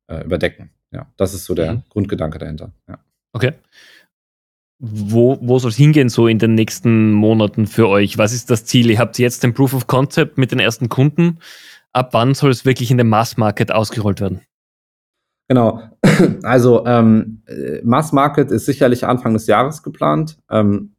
äh, 0.09 0.25
überdecken. 0.25 0.71
Ja, 0.93 1.07
das 1.17 1.35
ist 1.35 1.45
so 1.45 1.55
der 1.55 1.75
mhm. 1.75 1.83
Grundgedanke 1.89 2.39
dahinter. 2.39 2.73
Ja. 2.89 2.99
Okay. 3.33 3.53
Wo, 4.79 5.39
wo 5.41 5.59
soll 5.59 5.71
es 5.71 5.77
hingehen 5.77 6.09
so 6.09 6.27
in 6.27 6.39
den 6.39 6.55
nächsten 6.55 7.13
Monaten 7.13 7.67
für 7.67 7.89
euch? 7.89 8.17
Was 8.19 8.33
ist 8.33 8.51
das 8.51 8.65
Ziel? 8.65 8.91
Ihr 8.91 8.99
habt 8.99 9.19
jetzt 9.19 9.43
den 9.43 9.53
Proof 9.55 9.75
of 9.75 9.87
Concept 9.87 10.39
mit 10.39 10.53
den 10.53 10.59
ersten 10.59 10.89
Kunden. 10.89 11.39
Ab 11.93 12.11
wann 12.13 12.35
soll 12.35 12.51
es 12.51 12.65
wirklich 12.65 12.91
in 12.91 12.99
den 12.99 13.09
Mass 13.09 13.37
Market 13.37 13.73
ausgerollt 13.73 14.21
werden? 14.21 14.41
Genau. 15.51 15.83
Also 16.43 16.87
ähm, 16.87 17.43
Mass 17.83 18.13
Market 18.13 18.51
ist 18.51 18.67
sicherlich 18.67 19.05
Anfang 19.05 19.33
des 19.33 19.47
Jahres 19.47 19.83
geplant. 19.83 20.37
Ähm, 20.51 20.93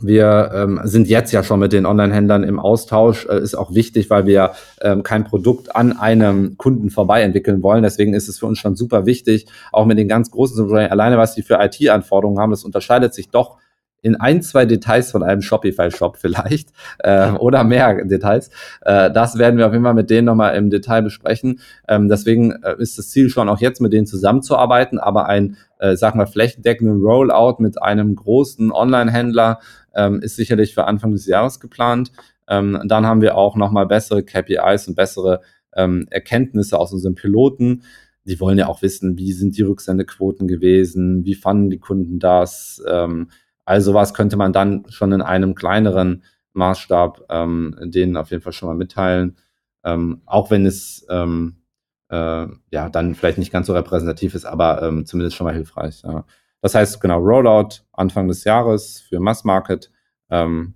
wir 0.00 0.50
ähm, 0.52 0.80
sind 0.82 1.06
jetzt 1.06 1.30
ja 1.32 1.44
schon 1.44 1.60
mit 1.60 1.72
den 1.72 1.86
Online-Händlern 1.86 2.42
im 2.42 2.58
Austausch, 2.58 3.26
äh, 3.26 3.38
ist 3.38 3.54
auch 3.54 3.74
wichtig, 3.74 4.10
weil 4.10 4.26
wir 4.26 4.52
ähm, 4.80 5.04
kein 5.04 5.22
Produkt 5.24 5.76
an 5.76 5.96
einem 5.96 6.56
Kunden 6.56 6.90
vorbei 6.90 7.22
entwickeln 7.22 7.62
wollen. 7.62 7.84
Deswegen 7.84 8.14
ist 8.14 8.28
es 8.28 8.40
für 8.40 8.46
uns 8.46 8.58
schon 8.58 8.74
super 8.74 9.06
wichtig, 9.06 9.46
auch 9.70 9.86
mit 9.86 9.98
den 9.98 10.08
ganz 10.08 10.30
großen, 10.32 10.68
alleine 10.74 11.16
was 11.16 11.34
die 11.36 11.42
für 11.42 11.58
IT-Anforderungen 11.60 12.40
haben, 12.40 12.50
das 12.50 12.64
unterscheidet 12.64 13.14
sich 13.14 13.28
doch 13.30 13.58
in 14.04 14.16
ein, 14.16 14.42
zwei 14.42 14.66
Details 14.66 15.10
von 15.10 15.22
einem 15.22 15.40
Shopify-Shop 15.40 16.18
vielleicht 16.18 16.68
äh, 16.98 17.30
oder 17.30 17.64
mehr 17.64 18.04
Details. 18.04 18.50
Äh, 18.82 19.10
das 19.10 19.38
werden 19.38 19.56
wir 19.56 19.66
auf 19.66 19.72
jeden 19.72 19.84
Fall 19.84 19.94
mit 19.94 20.10
denen 20.10 20.26
nochmal 20.26 20.56
im 20.56 20.68
Detail 20.68 21.00
besprechen. 21.00 21.60
Ähm, 21.88 22.10
deswegen 22.10 22.52
äh, 22.62 22.76
ist 22.78 22.98
das 22.98 23.08
Ziel 23.08 23.30
schon 23.30 23.48
auch 23.48 23.60
jetzt 23.60 23.80
mit 23.80 23.94
denen 23.94 24.06
zusammenzuarbeiten, 24.06 24.98
aber 24.98 25.26
ein, 25.26 25.56
äh, 25.78 25.96
sagen 25.96 26.18
wir, 26.18 26.26
flächendeckenden 26.26 27.00
Rollout 27.00 27.56
mit 27.60 27.80
einem 27.80 28.14
großen 28.14 28.70
Online-Händler 28.70 29.60
ähm, 29.94 30.20
ist 30.20 30.36
sicherlich 30.36 30.74
für 30.74 30.84
Anfang 30.84 31.12
des 31.12 31.24
Jahres 31.24 31.58
geplant. 31.58 32.12
Ähm, 32.46 32.82
dann 32.84 33.06
haben 33.06 33.22
wir 33.22 33.38
auch 33.38 33.56
nochmal 33.56 33.86
bessere 33.86 34.22
KPIs 34.22 34.86
und 34.86 34.96
bessere 34.96 35.40
ähm, 35.74 36.06
Erkenntnisse 36.10 36.78
aus 36.78 36.92
unseren 36.92 37.14
Piloten. 37.14 37.84
Die 38.26 38.38
wollen 38.38 38.58
ja 38.58 38.68
auch 38.68 38.82
wissen, 38.82 39.16
wie 39.16 39.32
sind 39.32 39.56
die 39.56 39.62
Rücksendequoten 39.62 40.46
gewesen, 40.46 41.24
wie 41.24 41.34
fanden 41.34 41.70
die 41.70 41.78
Kunden 41.78 42.18
das. 42.18 42.82
Ähm, 42.86 43.28
also 43.64 43.94
was 43.94 44.14
könnte 44.14 44.36
man 44.36 44.52
dann 44.52 44.84
schon 44.88 45.12
in 45.12 45.22
einem 45.22 45.54
kleineren 45.54 46.22
Maßstab 46.54 47.26
ähm, 47.30 47.76
denen 47.80 48.16
auf 48.16 48.30
jeden 48.30 48.42
Fall 48.42 48.52
schon 48.52 48.68
mal 48.68 48.76
mitteilen. 48.76 49.36
Ähm, 49.84 50.22
auch 50.26 50.50
wenn 50.50 50.66
es 50.66 51.04
ähm, 51.10 51.62
äh, 52.10 52.46
ja 52.70 52.88
dann 52.88 53.14
vielleicht 53.14 53.38
nicht 53.38 53.52
ganz 53.52 53.66
so 53.66 53.74
repräsentativ 53.74 54.34
ist, 54.34 54.44
aber 54.44 54.82
ähm, 54.82 55.04
zumindest 55.04 55.36
schon 55.36 55.46
mal 55.46 55.54
hilfreich. 55.54 56.02
Ja. 56.02 56.24
Das 56.62 56.74
heißt, 56.74 57.00
genau, 57.00 57.18
Rollout 57.18 57.82
Anfang 57.92 58.28
des 58.28 58.44
Jahres 58.44 59.00
für 59.00 59.20
Mass 59.20 59.44
Market 59.44 59.90
ähm, 60.30 60.74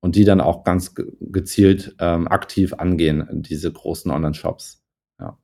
und 0.00 0.14
die 0.14 0.24
dann 0.24 0.40
auch 0.40 0.62
ganz 0.62 0.94
gezielt 0.94 1.96
ähm, 1.98 2.28
aktiv 2.28 2.74
angehen, 2.74 3.26
diese 3.42 3.72
großen 3.72 4.10
Online-Shops. 4.10 4.84
Ja. 5.18 5.36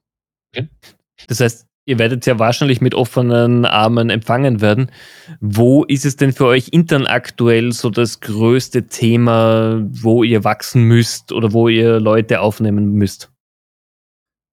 Okay. 0.55 0.69
Das 1.27 1.41
heißt, 1.41 1.67
ihr 1.85 1.99
werdet 1.99 2.27
ja 2.27 2.39
wahrscheinlich 2.39 2.81
mit 2.81 2.95
offenen 2.95 3.65
Armen 3.65 4.11
empfangen 4.11 4.61
werden. 4.61 4.91
Wo 5.41 5.85
ist 5.85 6.05
es 6.05 6.17
denn 6.17 6.33
für 6.33 6.47
euch 6.47 6.69
intern 6.69 7.07
aktuell 7.07 7.73
so 7.73 7.91
das 7.91 8.21
größte 8.21 8.87
Thema, 8.87 9.83
wo 9.91 10.23
ihr 10.23 10.45
wachsen 10.45 10.85
müsst 10.85 11.33
oder 11.33 11.53
wo 11.53 11.69
ihr 11.69 12.01
Leute 12.01 12.41
aufnehmen 12.41 12.93
müsst? 12.93 13.31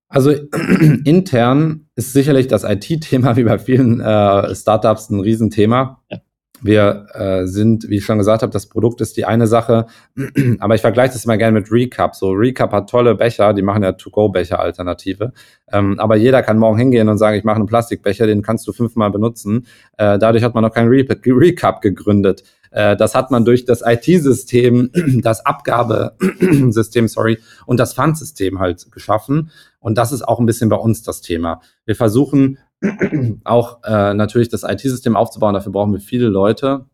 Also 0.10 0.32
intern 1.06 1.88
ist 1.96 2.14
sicherlich 2.14 2.48
das 2.48 2.64
IT-Thema 2.64 3.36
wie 3.38 3.44
bei 3.44 3.60
vielen 3.60 4.00
äh, 4.00 4.56
Startups 4.56 5.10
ein 5.10 5.20
Riesenthema. 5.20 6.02
Ja. 6.10 6.20
Wir 6.62 7.08
äh, 7.14 7.46
sind, 7.46 7.90
wie 7.90 7.98
ich 7.98 8.06
schon 8.06 8.18
gesagt 8.18 8.42
habe, 8.42 8.52
das 8.52 8.68
Produkt 8.68 9.02
ist 9.02 9.18
die 9.18 9.26
eine 9.26 9.48
Sache, 9.48 9.88
aber 10.60 10.76
ich 10.76 10.82
vergleiche 10.82 11.14
das 11.14 11.26
mal 11.26 11.38
gerne 11.38 11.60
mit 11.60 11.72
Recap. 11.72 12.16
So, 12.16 12.32
Recap 12.32 12.72
hat 12.72 12.90
tolle 12.90 13.16
Becher, 13.16 13.54
die 13.54 13.62
machen 13.62 13.84
ja 13.84 13.94
To-Go-Becher-Alternative. 13.94 15.32
Ähm, 15.72 16.00
aber 16.00 16.16
jeder 16.16 16.44
kann 16.44 16.58
morgen 16.58 16.78
hingehen 16.78 17.08
und 17.10 17.18
sagen, 17.18 17.38
ich 17.38 17.44
mache 17.44 17.58
einen 17.58 17.66
Plastikbecher, 17.66 18.28
den 18.28 18.42
kannst 18.42 18.68
du 18.68 18.74
fünfmal 18.74 19.12
benutzen. 19.12 19.68
Äh, 19.98 20.20
dadurch 20.20 20.44
hat 20.44 20.54
man 20.54 20.64
noch 20.64 20.74
kein 20.74 20.88
Re 20.88 21.06
Recap 21.26 21.82
gegründet. 21.82 22.44
Äh, 22.72 22.96
das 22.96 23.16
hat 23.16 23.32
man 23.32 23.46
durch 23.46 23.66
das 23.66 23.82
IT-System, 23.86 24.92
das 25.22 25.46
Abgabesystem, 25.46 27.08
sorry, 27.08 27.40
und 27.66 27.80
das 27.80 27.94
Pfandsystem 27.94 28.60
halt 28.60 28.92
geschaffen. 28.92 29.52
Und 29.80 29.98
das 29.98 30.12
ist 30.12 30.28
auch 30.28 30.40
ein 30.40 30.46
bisschen 30.46 30.70
bei 30.70 30.76
uns 30.76 31.04
das 31.04 31.22
Thema. 31.22 31.62
Wir 31.86 31.96
versuchen 31.96 32.58
auch 33.44 33.84
äh, 33.84 34.14
natürlich 34.14 34.50
das 34.50 34.64
IT-System 34.64 35.16
aufzubauen. 35.16 35.54
Dafür 35.54 35.72
brauchen 35.72 35.94
wir 35.94 36.00
viele 36.00 36.28
Leute 36.28 36.86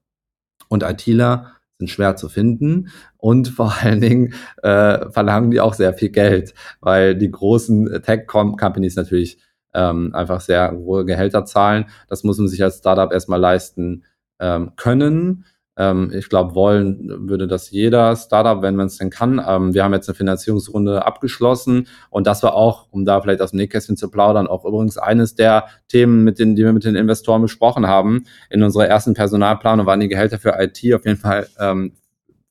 und 0.70 0.84
ITler 0.84 1.51
sind 1.77 1.89
schwer 1.89 2.15
zu 2.15 2.30
finden 2.30 2.89
und 3.18 3.50
vor 3.50 3.74
allen 3.82 4.00
Dingen 4.00 4.34
äh, 4.63 5.10
verlangen 5.12 5.51
die 5.51 5.60
auch 5.60 5.74
sehr 5.74 5.94
viel 5.94 6.10
Geld, 6.10 6.54
weil 6.80 7.15
die 7.15 7.30
großen 7.30 8.01
Tech-Companies 8.01 8.96
natürlich 8.96 9.39
ähm, 9.74 10.15
einfach 10.15 10.39
sehr 10.39 10.72
hohe 10.72 11.06
Gehälter 11.06 11.46
zahlen. 11.46 11.86
Das 12.08 12.24
muss 12.24 12.38
man 12.38 12.48
sich 12.48 12.63
als 12.63 12.77
Startup 12.77 13.12
erstmal 13.12 13.39
leisten 13.39 14.06
ähm, 14.39 14.72
können. 14.77 15.46
Ähm, 15.77 16.12
ich 16.13 16.29
glaube, 16.29 16.55
wollen 16.55 17.27
würde 17.29 17.48
das 17.48 17.70
jeder 17.70 18.15
Startup, 18.15 18.62
wenn 18.62 18.75
man 18.75 18.88
es 18.88 18.98
denn 18.98 19.10
kann. 19.10 19.41
Ähm, 19.46 19.74
wir 19.74 19.84
haben 19.84 19.94
jetzt 19.94 20.08
eine 20.08 20.15
Finanzierungsrunde 20.15 21.05
abgeschlossen 21.05 21.88
und 22.10 22.27
das 22.27 22.44
war 22.44 22.53
auch, 22.53 22.88
um 22.91 23.05
da 23.05 23.20
vielleicht 23.22 23.41
aus 23.41 23.51
dem 23.51 23.58
Nähkästchen 23.58 23.98
zu 23.98 24.10
plaudern, 24.10 24.48
auch 24.48 24.65
übrigens 24.65 24.98
eines 24.98 25.36
der 25.36 25.65
Themen, 25.88 26.24
mit 26.24 26.39
denen, 26.39 26.55
die 26.55 26.63
wir 26.63 26.74
mit 26.74 26.86
den 26.86 26.96
Investoren 26.96 27.41
besprochen 27.41 27.88
haben. 27.88 28.25
In 28.50 28.63
unserer 28.63 28.88
ersten 28.88 29.13
Personalplanung 29.13 29.86
waren 29.86 30.00
die 30.00 30.08
Gehälter 30.08 30.39
für 30.39 30.55
IT 30.58 30.77
auf 30.94 31.05
jeden 31.05 31.17
Fall 31.17 31.48
ähm, 31.60 31.94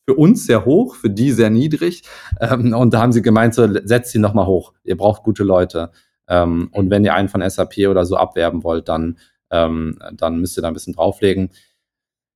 für 0.06 0.14
uns 0.14 0.44
sehr 0.46 0.66
hoch, 0.66 0.96
für 0.96 1.08
die 1.08 1.32
sehr 1.32 1.48
niedrig. 1.48 2.02
Ähm, 2.40 2.74
und 2.74 2.92
da 2.92 3.00
haben 3.00 3.12
sie 3.12 3.22
gemeint, 3.22 3.54
so 3.54 3.66
setzt 3.84 4.12
sie 4.12 4.18
nochmal 4.18 4.46
hoch. 4.46 4.74
Ihr 4.84 4.98
braucht 4.98 5.22
gute 5.22 5.44
Leute. 5.44 5.92
Ähm, 6.28 6.68
und 6.72 6.90
wenn 6.90 7.04
ihr 7.04 7.14
einen 7.14 7.30
von 7.30 7.48
SAP 7.48 7.78
oder 7.88 8.04
so 8.04 8.16
abwerben 8.16 8.64
wollt, 8.64 8.88
dann, 8.88 9.18
ähm, 9.50 9.98
dann 10.12 10.40
müsst 10.40 10.58
ihr 10.58 10.62
da 10.62 10.68
ein 10.68 10.74
bisschen 10.74 10.92
drauflegen 10.92 11.50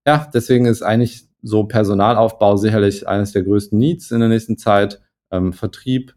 ja, 0.06 0.28
deswegen 0.32 0.66
ist 0.66 0.82
eigentlich 0.82 1.28
so 1.42 1.64
Personalaufbau 1.64 2.56
sicherlich 2.56 3.06
eines 3.06 3.32
der 3.32 3.42
größten 3.42 3.78
Needs 3.78 4.10
in 4.10 4.20
der 4.20 4.28
nächsten 4.28 4.58
Zeit. 4.58 5.00
Ähm, 5.30 5.52
Vertrieb, 5.52 6.14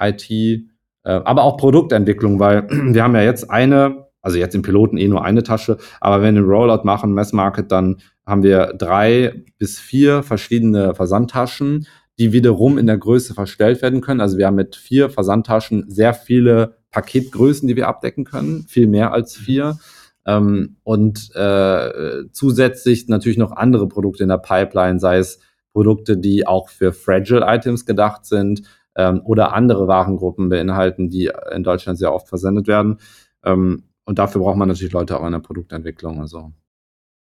IT, 0.00 0.30
äh, 0.30 0.60
aber 1.02 1.42
auch 1.42 1.56
Produktentwicklung, 1.56 2.38
weil 2.38 2.68
wir 2.70 3.02
haben 3.02 3.14
ja 3.14 3.22
jetzt 3.22 3.50
eine, 3.50 4.06
also 4.22 4.38
jetzt 4.38 4.54
im 4.54 4.62
Piloten 4.62 4.96
eh 4.96 5.08
nur 5.08 5.24
eine 5.24 5.42
Tasche, 5.42 5.78
aber 6.00 6.22
wenn 6.22 6.34
wir 6.34 6.40
einen 6.40 6.50
Rollout 6.50 6.84
machen, 6.84 7.12
Messmarket, 7.12 7.70
dann 7.72 7.98
haben 8.26 8.42
wir 8.42 8.72
drei 8.78 9.44
bis 9.58 9.78
vier 9.78 10.22
verschiedene 10.22 10.94
Versandtaschen, 10.94 11.86
die 12.18 12.32
wiederum 12.32 12.78
in 12.78 12.86
der 12.86 12.96
Größe 12.96 13.34
verstellt 13.34 13.82
werden 13.82 14.00
können. 14.00 14.20
Also 14.20 14.38
wir 14.38 14.46
haben 14.46 14.54
mit 14.54 14.76
vier 14.76 15.10
Versandtaschen 15.10 15.90
sehr 15.90 16.14
viele 16.14 16.76
Paketgrößen, 16.90 17.66
die 17.66 17.76
wir 17.76 17.88
abdecken 17.88 18.24
können, 18.24 18.64
viel 18.68 18.86
mehr 18.86 19.12
als 19.12 19.36
vier. 19.36 19.78
Ähm, 20.26 20.76
und 20.82 21.30
äh, 21.34 22.24
zusätzlich 22.32 23.08
natürlich 23.08 23.38
noch 23.38 23.52
andere 23.52 23.88
Produkte 23.88 24.22
in 24.22 24.28
der 24.28 24.38
Pipeline, 24.38 24.98
sei 24.98 25.18
es 25.18 25.40
Produkte, 25.72 26.16
die 26.16 26.46
auch 26.46 26.68
für 26.68 26.92
Fragile 26.92 27.44
Items 27.46 27.84
gedacht 27.84 28.24
sind 28.24 28.62
ähm, 28.96 29.20
oder 29.24 29.52
andere 29.52 29.88
Warengruppen 29.88 30.48
beinhalten, 30.48 31.10
die 31.10 31.30
in 31.52 31.64
Deutschland 31.64 31.98
sehr 31.98 32.14
oft 32.14 32.28
versendet 32.28 32.66
werden. 32.66 32.98
Ähm, 33.44 33.84
und 34.04 34.18
dafür 34.18 34.40
braucht 34.40 34.56
man 34.56 34.68
natürlich 34.68 34.92
Leute 34.92 35.18
auch 35.18 35.26
in 35.26 35.32
der 35.32 35.40
Produktentwicklung. 35.40 36.20
Also. 36.20 36.52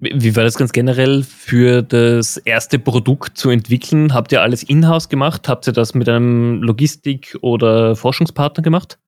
Wie 0.00 0.36
war 0.36 0.44
das 0.44 0.56
ganz 0.56 0.72
generell 0.72 1.24
für 1.24 1.82
das 1.82 2.36
erste 2.36 2.78
Produkt 2.78 3.36
zu 3.36 3.50
entwickeln? 3.50 4.14
Habt 4.14 4.30
ihr 4.30 4.42
alles 4.42 4.62
in-house 4.62 5.08
gemacht? 5.08 5.48
Habt 5.48 5.66
ihr 5.66 5.72
das 5.72 5.94
mit 5.94 6.08
einem 6.08 6.62
Logistik- 6.62 7.36
oder 7.40 7.96
Forschungspartner 7.96 8.62
gemacht? 8.62 9.00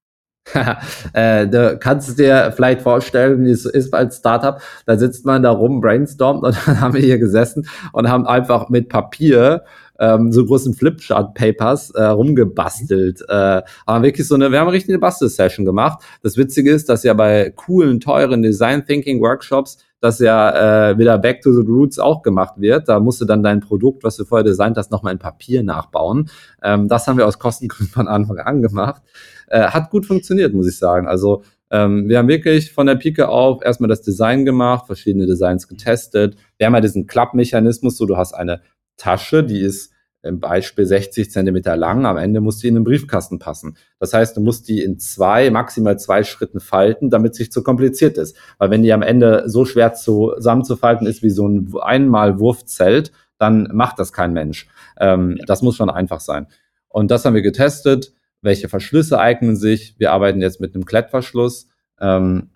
äh, 1.12 1.46
du 1.46 1.78
kannst 1.78 2.18
dir 2.18 2.52
vielleicht 2.54 2.82
vorstellen, 2.82 3.44
wie 3.44 3.50
es 3.50 3.64
ist 3.64 3.94
als 3.94 4.18
Startup, 4.18 4.60
da 4.86 4.96
sitzt 4.98 5.24
man 5.24 5.42
da 5.42 5.50
rum, 5.50 5.80
brainstormt 5.80 6.42
und 6.42 6.56
dann 6.66 6.80
haben 6.80 6.94
wir 6.94 7.00
hier 7.00 7.18
gesessen 7.18 7.68
und 7.92 8.08
haben 8.08 8.26
einfach 8.26 8.68
mit 8.68 8.88
Papier 8.88 9.64
ähm, 9.98 10.32
so 10.32 10.44
großen 10.44 10.74
Flipchart-Papers 10.74 11.90
äh, 11.90 12.04
rumgebastelt. 12.04 13.22
Äh, 13.28 13.62
haben 13.86 14.02
wirklich 14.02 14.26
so 14.26 14.34
eine, 14.34 14.50
wir 14.50 14.58
haben 14.58 14.68
eine 14.68 14.76
richtige 14.76 14.98
Bastel-Session 14.98 15.66
gemacht. 15.66 16.02
Das 16.22 16.36
Witzige 16.36 16.72
ist, 16.72 16.88
dass 16.88 17.04
ja 17.04 17.12
bei 17.12 17.52
coolen, 17.54 18.00
teuren 18.00 18.42
Design-Thinking-Workshops 18.42 19.78
dass 20.00 20.18
ja 20.18 20.90
äh, 20.90 20.98
wieder 20.98 21.18
Back 21.18 21.42
to 21.42 21.52
the 21.52 21.66
Roots 21.66 21.98
auch 21.98 22.22
gemacht 22.22 22.54
wird. 22.56 22.88
Da 22.88 23.00
musst 23.00 23.20
du 23.20 23.26
dann 23.26 23.42
dein 23.42 23.60
Produkt, 23.60 24.02
was 24.02 24.16
du 24.16 24.24
vorher 24.24 24.44
designt 24.44 24.76
hast, 24.76 24.90
nochmal 24.90 25.12
in 25.12 25.18
Papier 25.18 25.62
nachbauen. 25.62 26.30
Ähm, 26.62 26.88
das 26.88 27.06
haben 27.06 27.18
wir 27.18 27.26
aus 27.26 27.38
Kostengründen 27.38 27.92
von 27.92 28.08
Anfang 28.08 28.38
an 28.38 28.62
gemacht. 28.62 29.02
Äh, 29.50 29.68
hat 29.68 29.90
gut 29.90 30.06
funktioniert, 30.06 30.54
muss 30.54 30.68
ich 30.68 30.78
sagen. 30.78 31.06
Also 31.06 31.42
ähm, 31.70 32.08
wir 32.08 32.18
haben 32.18 32.28
wirklich 32.28 32.72
von 32.72 32.86
der 32.86 32.94
Pike 32.94 33.28
auf 33.28 33.62
erstmal 33.62 33.88
das 33.88 34.00
Design 34.00 34.44
gemacht, 34.44 34.86
verschiedene 34.86 35.26
Designs 35.26 35.68
getestet. 35.68 36.36
Wir 36.56 36.66
haben 36.66 36.74
ja 36.74 36.80
diesen 36.80 37.06
Klappmechanismus, 37.06 37.96
so 37.96 38.06
du 38.06 38.16
hast 38.16 38.32
eine 38.32 38.62
Tasche, 38.96 39.42
die 39.44 39.60
ist 39.60 39.92
im 40.22 40.38
Beispiel 40.38 40.86
60 40.86 41.30
Zentimeter 41.30 41.76
lang, 41.76 42.06
am 42.06 42.16
Ende 42.16 42.40
muss 42.40 42.58
die 42.58 42.68
in 42.68 42.74
den 42.74 42.84
Briefkasten 42.84 43.38
passen. 43.38 43.76
Das 43.98 44.12
heißt, 44.12 44.36
du 44.36 44.40
musst 44.40 44.68
die 44.68 44.82
in 44.82 44.98
zwei, 44.98 45.50
maximal 45.50 45.98
zwei 45.98 46.22
Schritten 46.22 46.60
falten, 46.60 47.10
damit 47.10 47.32
es 47.32 47.38
nicht 47.38 47.52
zu 47.52 47.62
kompliziert 47.62 48.18
ist. 48.18 48.36
Weil 48.58 48.70
wenn 48.70 48.82
die 48.82 48.92
am 48.92 49.02
Ende 49.02 49.44
so 49.46 49.64
schwer 49.64 49.94
zusammenzufalten 49.94 51.06
ist 51.06 51.22
wie 51.22 51.30
so 51.30 51.48
ein 51.48 51.72
einmal 51.80 52.38
Wurfzelt, 52.38 53.12
dann 53.38 53.68
macht 53.72 53.98
das 53.98 54.12
kein 54.12 54.32
Mensch. 54.32 54.68
Ähm, 54.98 55.38
das 55.46 55.62
muss 55.62 55.76
schon 55.76 55.90
einfach 55.90 56.20
sein. 56.20 56.46
Und 56.88 57.10
das 57.10 57.24
haben 57.24 57.34
wir 57.34 57.42
getestet 57.42 58.12
welche 58.42 58.68
Verschlüsse 58.68 59.18
eignen 59.18 59.56
sich. 59.56 59.94
Wir 59.98 60.12
arbeiten 60.12 60.40
jetzt 60.40 60.60
mit 60.60 60.74
einem 60.74 60.84
Klettverschluss. 60.84 61.68
Ähm, 62.00 62.50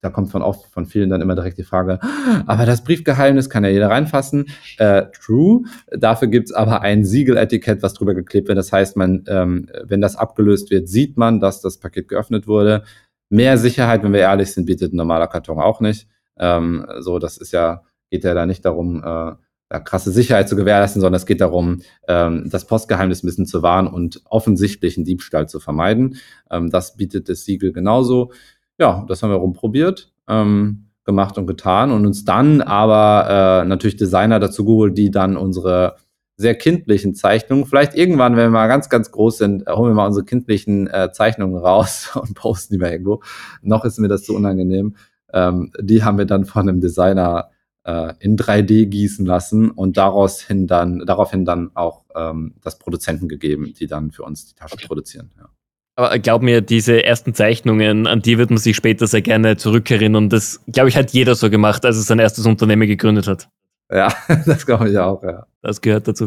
da 0.00 0.10
kommt 0.10 0.30
von 0.30 0.42
oft 0.42 0.66
von 0.66 0.84
vielen 0.84 1.10
dann 1.10 1.20
immer 1.20 1.36
direkt 1.36 1.58
die 1.58 1.62
Frage, 1.62 2.00
aber 2.46 2.66
das 2.66 2.82
Briefgeheimnis 2.82 3.48
kann 3.48 3.62
ja 3.62 3.70
jeder 3.70 3.88
reinfassen. 3.88 4.46
Äh, 4.78 5.04
true. 5.12 5.62
Dafür 5.96 6.26
gibt's 6.26 6.52
aber 6.52 6.80
ein 6.80 7.04
Siegeletikett, 7.04 7.82
was 7.82 7.94
drüber 7.94 8.14
geklebt 8.14 8.48
wird. 8.48 8.58
Das 8.58 8.72
heißt, 8.72 8.96
man, 8.96 9.24
ähm, 9.28 9.68
wenn 9.84 10.00
das 10.00 10.16
abgelöst 10.16 10.72
wird, 10.72 10.88
sieht 10.88 11.16
man, 11.16 11.38
dass 11.38 11.60
das 11.60 11.78
Paket 11.78 12.08
geöffnet 12.08 12.48
wurde. 12.48 12.82
Mehr 13.28 13.56
Sicherheit, 13.58 14.02
wenn 14.02 14.12
wir 14.12 14.20
ehrlich 14.20 14.52
sind, 14.52 14.66
bietet 14.66 14.92
ein 14.92 14.96
normaler 14.96 15.28
Karton 15.28 15.60
auch 15.60 15.80
nicht. 15.80 16.08
Ähm, 16.36 16.84
so, 16.98 17.20
das 17.20 17.36
ist 17.36 17.52
ja, 17.52 17.82
geht 18.10 18.24
ja 18.24 18.34
da 18.34 18.44
nicht 18.44 18.64
darum, 18.64 19.04
äh, 19.04 19.32
krasse 19.80 20.10
Sicherheit 20.10 20.48
zu 20.48 20.56
gewährleisten, 20.56 21.00
sondern 21.00 21.18
es 21.18 21.26
geht 21.26 21.40
darum, 21.40 21.80
ähm, 22.08 22.48
das 22.50 22.66
Postgeheimnis 22.66 23.22
ein 23.22 23.26
bisschen 23.26 23.46
zu 23.46 23.62
wahren 23.62 23.86
und 23.86 24.22
offensichtlichen 24.24 25.04
Diebstahl 25.04 25.48
zu 25.48 25.60
vermeiden. 25.60 26.16
Ähm, 26.50 26.70
das 26.70 26.96
bietet 26.96 27.28
das 27.28 27.44
Siegel 27.44 27.72
genauso. 27.72 28.32
Ja, 28.78 29.04
das 29.08 29.22
haben 29.22 29.30
wir 29.30 29.36
rumprobiert, 29.36 30.12
ähm, 30.28 30.88
gemacht 31.04 31.38
und 31.38 31.46
getan 31.46 31.90
und 31.90 32.06
uns 32.06 32.24
dann 32.24 32.60
aber 32.60 33.62
äh, 33.62 33.68
natürlich 33.68 33.96
Designer 33.96 34.40
dazu 34.40 34.64
geholt, 34.64 34.96
die 34.96 35.10
dann 35.10 35.36
unsere 35.36 35.96
sehr 36.36 36.54
kindlichen 36.54 37.14
Zeichnungen, 37.14 37.66
vielleicht 37.66 37.94
irgendwann, 37.94 38.36
wenn 38.36 38.44
wir 38.44 38.50
mal 38.50 38.66
ganz, 38.66 38.88
ganz 38.88 39.10
groß 39.10 39.38
sind, 39.38 39.66
holen 39.68 39.90
wir 39.90 39.94
mal 39.94 40.06
unsere 40.06 40.24
kindlichen 40.24 40.88
äh, 40.88 41.10
Zeichnungen 41.12 41.56
raus 41.56 42.10
und 42.20 42.34
posten 42.34 42.74
die 42.74 42.78
mal 42.78 42.90
irgendwo. 42.90 43.22
Noch 43.62 43.84
ist 43.84 43.98
mir 43.98 44.08
das 44.08 44.24
zu 44.24 44.34
unangenehm. 44.34 44.96
Ähm, 45.32 45.72
die 45.80 46.04
haben 46.04 46.18
wir 46.18 46.26
dann 46.26 46.44
von 46.44 46.68
einem 46.68 46.80
Designer 46.80 47.51
äh, 47.84 48.14
in 48.20 48.36
3D 48.36 48.86
gießen 48.86 49.26
lassen 49.26 49.70
und 49.70 49.96
daraus 49.96 50.42
hin 50.42 50.66
dann, 50.66 51.04
daraufhin 51.06 51.44
dann 51.44 51.70
auch 51.74 52.02
ähm, 52.14 52.54
das 52.62 52.78
Produzenten 52.78 53.28
gegeben, 53.28 53.72
die 53.78 53.86
dann 53.86 54.10
für 54.10 54.22
uns 54.22 54.46
die 54.46 54.54
Tasche 54.54 54.76
produzieren. 54.76 55.30
Ja. 55.38 55.48
Aber 55.94 56.18
glaub 56.18 56.42
mir, 56.42 56.62
diese 56.62 57.04
ersten 57.04 57.34
Zeichnungen, 57.34 58.06
an 58.06 58.22
die 58.22 58.38
wird 58.38 58.50
man 58.50 58.58
sich 58.58 58.76
später 58.76 59.06
sehr 59.06 59.20
gerne 59.20 59.56
zurückerinnern. 59.58 60.30
Das, 60.30 60.60
glaube 60.66 60.88
ich, 60.88 60.96
hat 60.96 61.10
jeder 61.10 61.34
so 61.34 61.50
gemacht, 61.50 61.84
als 61.84 61.96
er 61.96 62.02
sein 62.02 62.18
erstes 62.18 62.46
Unternehmen 62.46 62.88
gegründet 62.88 63.26
hat. 63.26 63.48
Ja, 63.90 64.08
das 64.46 64.64
glaube 64.64 64.90
ich 64.90 64.98
auch, 64.98 65.22
ja. 65.22 65.46
Das 65.60 65.80
gehört 65.80 66.08
dazu. 66.08 66.26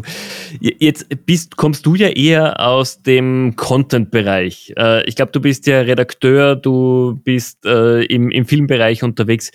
Jetzt 0.60 1.08
bist, 1.26 1.56
kommst 1.56 1.84
du 1.84 1.94
ja 1.94 2.08
eher 2.08 2.60
aus 2.60 3.02
dem 3.02 3.54
Content-Bereich. 3.56 4.72
Äh, 4.78 5.04
ich 5.06 5.16
glaube, 5.16 5.32
du 5.32 5.40
bist 5.40 5.66
ja 5.66 5.80
Redakteur, 5.80 6.56
du 6.56 7.20
bist 7.22 7.66
äh, 7.66 8.04
im, 8.04 8.30
im 8.30 8.46
Filmbereich 8.46 9.02
unterwegs. 9.02 9.50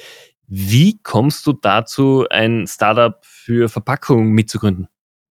Wie 0.53 0.99
kommst 1.01 1.47
du 1.47 1.53
dazu, 1.53 2.25
ein 2.29 2.67
Startup 2.67 3.17
für 3.21 3.69
Verpackung 3.69 4.31
mitzugründen? 4.31 4.89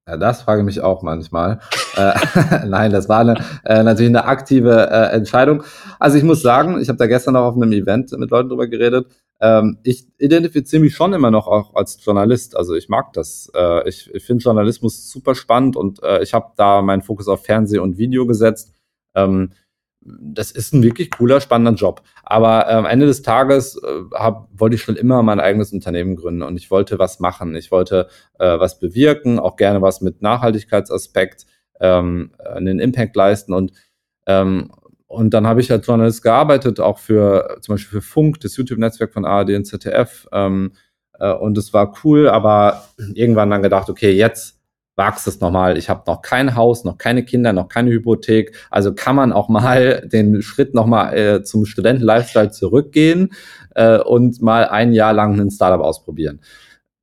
Ja, 0.08 0.16
das 0.16 0.40
frage 0.40 0.62
ich 0.62 0.64
mich 0.64 0.80
auch 0.80 1.02
manchmal. 1.02 1.60
äh, 1.96 2.14
nein, 2.66 2.90
das 2.90 3.06
war 3.10 3.18
eine, 3.18 3.34
äh, 3.66 3.82
natürlich 3.82 4.08
eine 4.08 4.24
aktive 4.24 4.88
äh, 4.90 5.14
Entscheidung. 5.14 5.62
Also 5.98 6.16
ich 6.16 6.24
muss 6.24 6.40
sagen, 6.40 6.80
ich 6.80 6.88
habe 6.88 6.96
da 6.96 7.06
gestern 7.06 7.34
noch 7.34 7.42
auf 7.42 7.54
einem 7.54 7.70
Event 7.72 8.10
mit 8.12 8.30
Leuten 8.30 8.48
drüber 8.48 8.66
geredet. 8.66 9.08
Ähm, 9.42 9.76
ich 9.82 10.08
identifiziere 10.16 10.80
mich 10.80 10.94
schon 10.94 11.12
immer 11.12 11.30
noch 11.30 11.48
auch 11.48 11.74
als 11.74 12.02
Journalist. 12.02 12.56
Also 12.56 12.74
ich 12.74 12.88
mag 12.88 13.12
das. 13.12 13.52
Äh, 13.54 13.86
ich 13.90 14.10
ich 14.14 14.24
finde 14.24 14.42
Journalismus 14.42 15.10
super 15.10 15.34
spannend 15.34 15.76
und 15.76 16.02
äh, 16.02 16.22
ich 16.22 16.32
habe 16.32 16.52
da 16.56 16.80
meinen 16.80 17.02
Fokus 17.02 17.28
auf 17.28 17.44
Fernseh 17.44 17.78
und 17.78 17.98
Video 17.98 18.26
gesetzt. 18.26 18.72
Ähm, 19.14 19.50
das 20.02 20.50
ist 20.50 20.72
ein 20.72 20.82
wirklich 20.82 21.10
cooler, 21.10 21.40
spannender 21.40 21.78
Job. 21.78 22.02
Aber 22.22 22.66
äh, 22.66 22.72
am 22.72 22.86
Ende 22.86 23.06
des 23.06 23.22
Tages 23.22 23.76
äh, 23.76 24.02
hab, 24.14 24.48
wollte 24.52 24.76
ich 24.76 24.82
schon 24.82 24.96
immer 24.96 25.22
mein 25.22 25.40
eigenes 25.40 25.72
Unternehmen 25.72 26.16
gründen 26.16 26.42
und 26.42 26.56
ich 26.56 26.70
wollte 26.70 26.98
was 26.98 27.20
machen. 27.20 27.54
Ich 27.54 27.70
wollte 27.70 28.08
äh, 28.38 28.58
was 28.58 28.78
bewirken, 28.78 29.38
auch 29.38 29.56
gerne 29.56 29.82
was 29.82 30.00
mit 30.00 30.22
Nachhaltigkeitsaspekt, 30.22 31.46
ähm, 31.80 32.32
einen 32.38 32.78
Impact 32.78 33.14
leisten 33.16 33.52
und 33.52 33.72
ähm, 34.26 34.70
und 35.06 35.34
dann 35.34 35.44
habe 35.44 35.60
ich 35.60 35.72
als 35.72 35.84
Journalist 35.84 36.22
gearbeitet, 36.22 36.78
auch 36.78 37.00
für 37.00 37.58
zum 37.62 37.74
Beispiel 37.74 38.00
für 38.00 38.06
Funk, 38.06 38.38
das 38.40 38.56
YouTube-Netzwerk 38.56 39.12
von 39.12 39.24
ARD 39.24 39.50
und 39.56 39.64
ZDF. 39.64 40.28
Ähm, 40.30 40.70
äh, 41.18 41.32
und 41.32 41.58
es 41.58 41.72
war 41.72 41.96
cool, 42.04 42.28
aber 42.28 42.84
irgendwann 43.14 43.50
dann 43.50 43.62
gedacht, 43.62 43.90
okay, 43.90 44.12
jetzt 44.12 44.59
wagst 44.96 45.26
es 45.26 45.40
nochmal. 45.40 45.78
Ich 45.78 45.88
habe 45.88 46.02
noch 46.06 46.22
kein 46.22 46.56
Haus, 46.56 46.84
noch 46.84 46.98
keine 46.98 47.24
Kinder, 47.24 47.52
noch 47.52 47.68
keine 47.68 47.90
Hypothek. 47.90 48.54
Also 48.70 48.94
kann 48.94 49.16
man 49.16 49.32
auch 49.32 49.48
mal 49.48 50.06
den 50.12 50.42
Schritt 50.42 50.74
nochmal 50.74 51.16
äh, 51.16 51.42
zum 51.42 51.64
Studenten-Lifestyle 51.64 52.50
zurückgehen 52.50 53.32
äh, 53.74 53.98
und 53.98 54.42
mal 54.42 54.66
ein 54.66 54.92
Jahr 54.92 55.12
lang 55.12 55.40
ein 55.40 55.50
Startup 55.50 55.80
ausprobieren. 55.80 56.40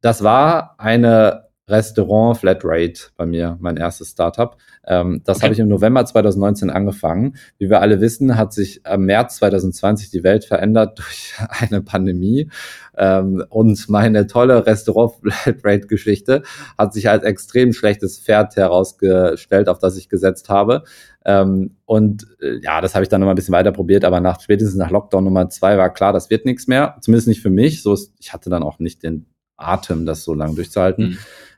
Das 0.02 0.23
war 0.23 0.76
eine 0.78 1.46
Restaurant 1.69 2.38
Flatrate 2.38 3.10
bei 3.17 3.25
mir, 3.25 3.58
mein 3.60 3.75
erstes 3.75 4.12
Startup. 4.12 4.56
Ähm, 4.86 5.21
das 5.25 5.38
okay. 5.38 5.45
habe 5.45 5.53
ich 5.53 5.60
im 5.60 5.67
November 5.67 6.06
2019 6.06 6.69
angefangen. 6.69 7.36
Wie 7.58 7.69
wir 7.69 7.82
alle 7.82 7.99
wissen, 7.99 8.38
hat 8.38 8.53
sich 8.53 8.86
im 8.86 9.06
März 9.06 9.38
2020 9.38 10.10
die 10.10 10.23
Welt 10.23 10.45
verändert 10.45 10.97
durch 10.99 11.34
eine 11.49 11.82
Pandemie. 11.82 12.49
Ähm, 12.97 13.43
und 13.49 13.89
meine 13.89 14.27
tolle 14.27 14.65
Restaurant 14.65 15.15
Flatrate 15.21 15.88
Geschichte 15.88 16.43
hat 16.77 16.93
sich 16.93 17.10
als 17.10 17.23
extrem 17.23 17.73
schlechtes 17.73 18.17
Pferd 18.17 18.56
herausgestellt, 18.56 19.67
auf 19.67 19.80
das 19.80 19.97
ich 19.97 20.08
gesetzt 20.08 20.47
habe. 20.47 20.84
Ähm, 21.25 21.75
und 21.86 22.27
äh, 22.39 22.60
ja, 22.62 22.80
das 22.80 22.95
habe 22.95 23.03
ich 23.03 23.10
dann 23.10 23.19
noch 23.19 23.25
mal 23.25 23.34
ein 23.34 23.36
bisschen 23.36 23.53
weiter 23.53 23.73
probiert, 23.73 24.06
aber 24.06 24.21
nach 24.21 24.39
spätestens 24.39 24.77
nach 24.77 24.91
Lockdown 24.91 25.25
Nummer 25.25 25.49
zwei 25.49 25.77
war 25.77 25.93
klar, 25.93 26.13
das 26.13 26.30
wird 26.30 26.45
nichts 26.45 26.67
mehr. 26.67 26.95
Zumindest 27.01 27.27
nicht 27.27 27.41
für 27.41 27.49
mich. 27.49 27.84
So 27.84 27.93
ist, 27.93 28.13
ich 28.19 28.32
hatte 28.32 28.49
dann 28.49 28.63
auch 28.63 28.80
nicht 28.80 29.03
den 29.03 29.25
Atem, 29.58 30.06
das 30.06 30.23
so 30.23 30.34
lange 30.34 30.56
durchzuhalten. 30.56 31.10
Mhm. 31.10 31.17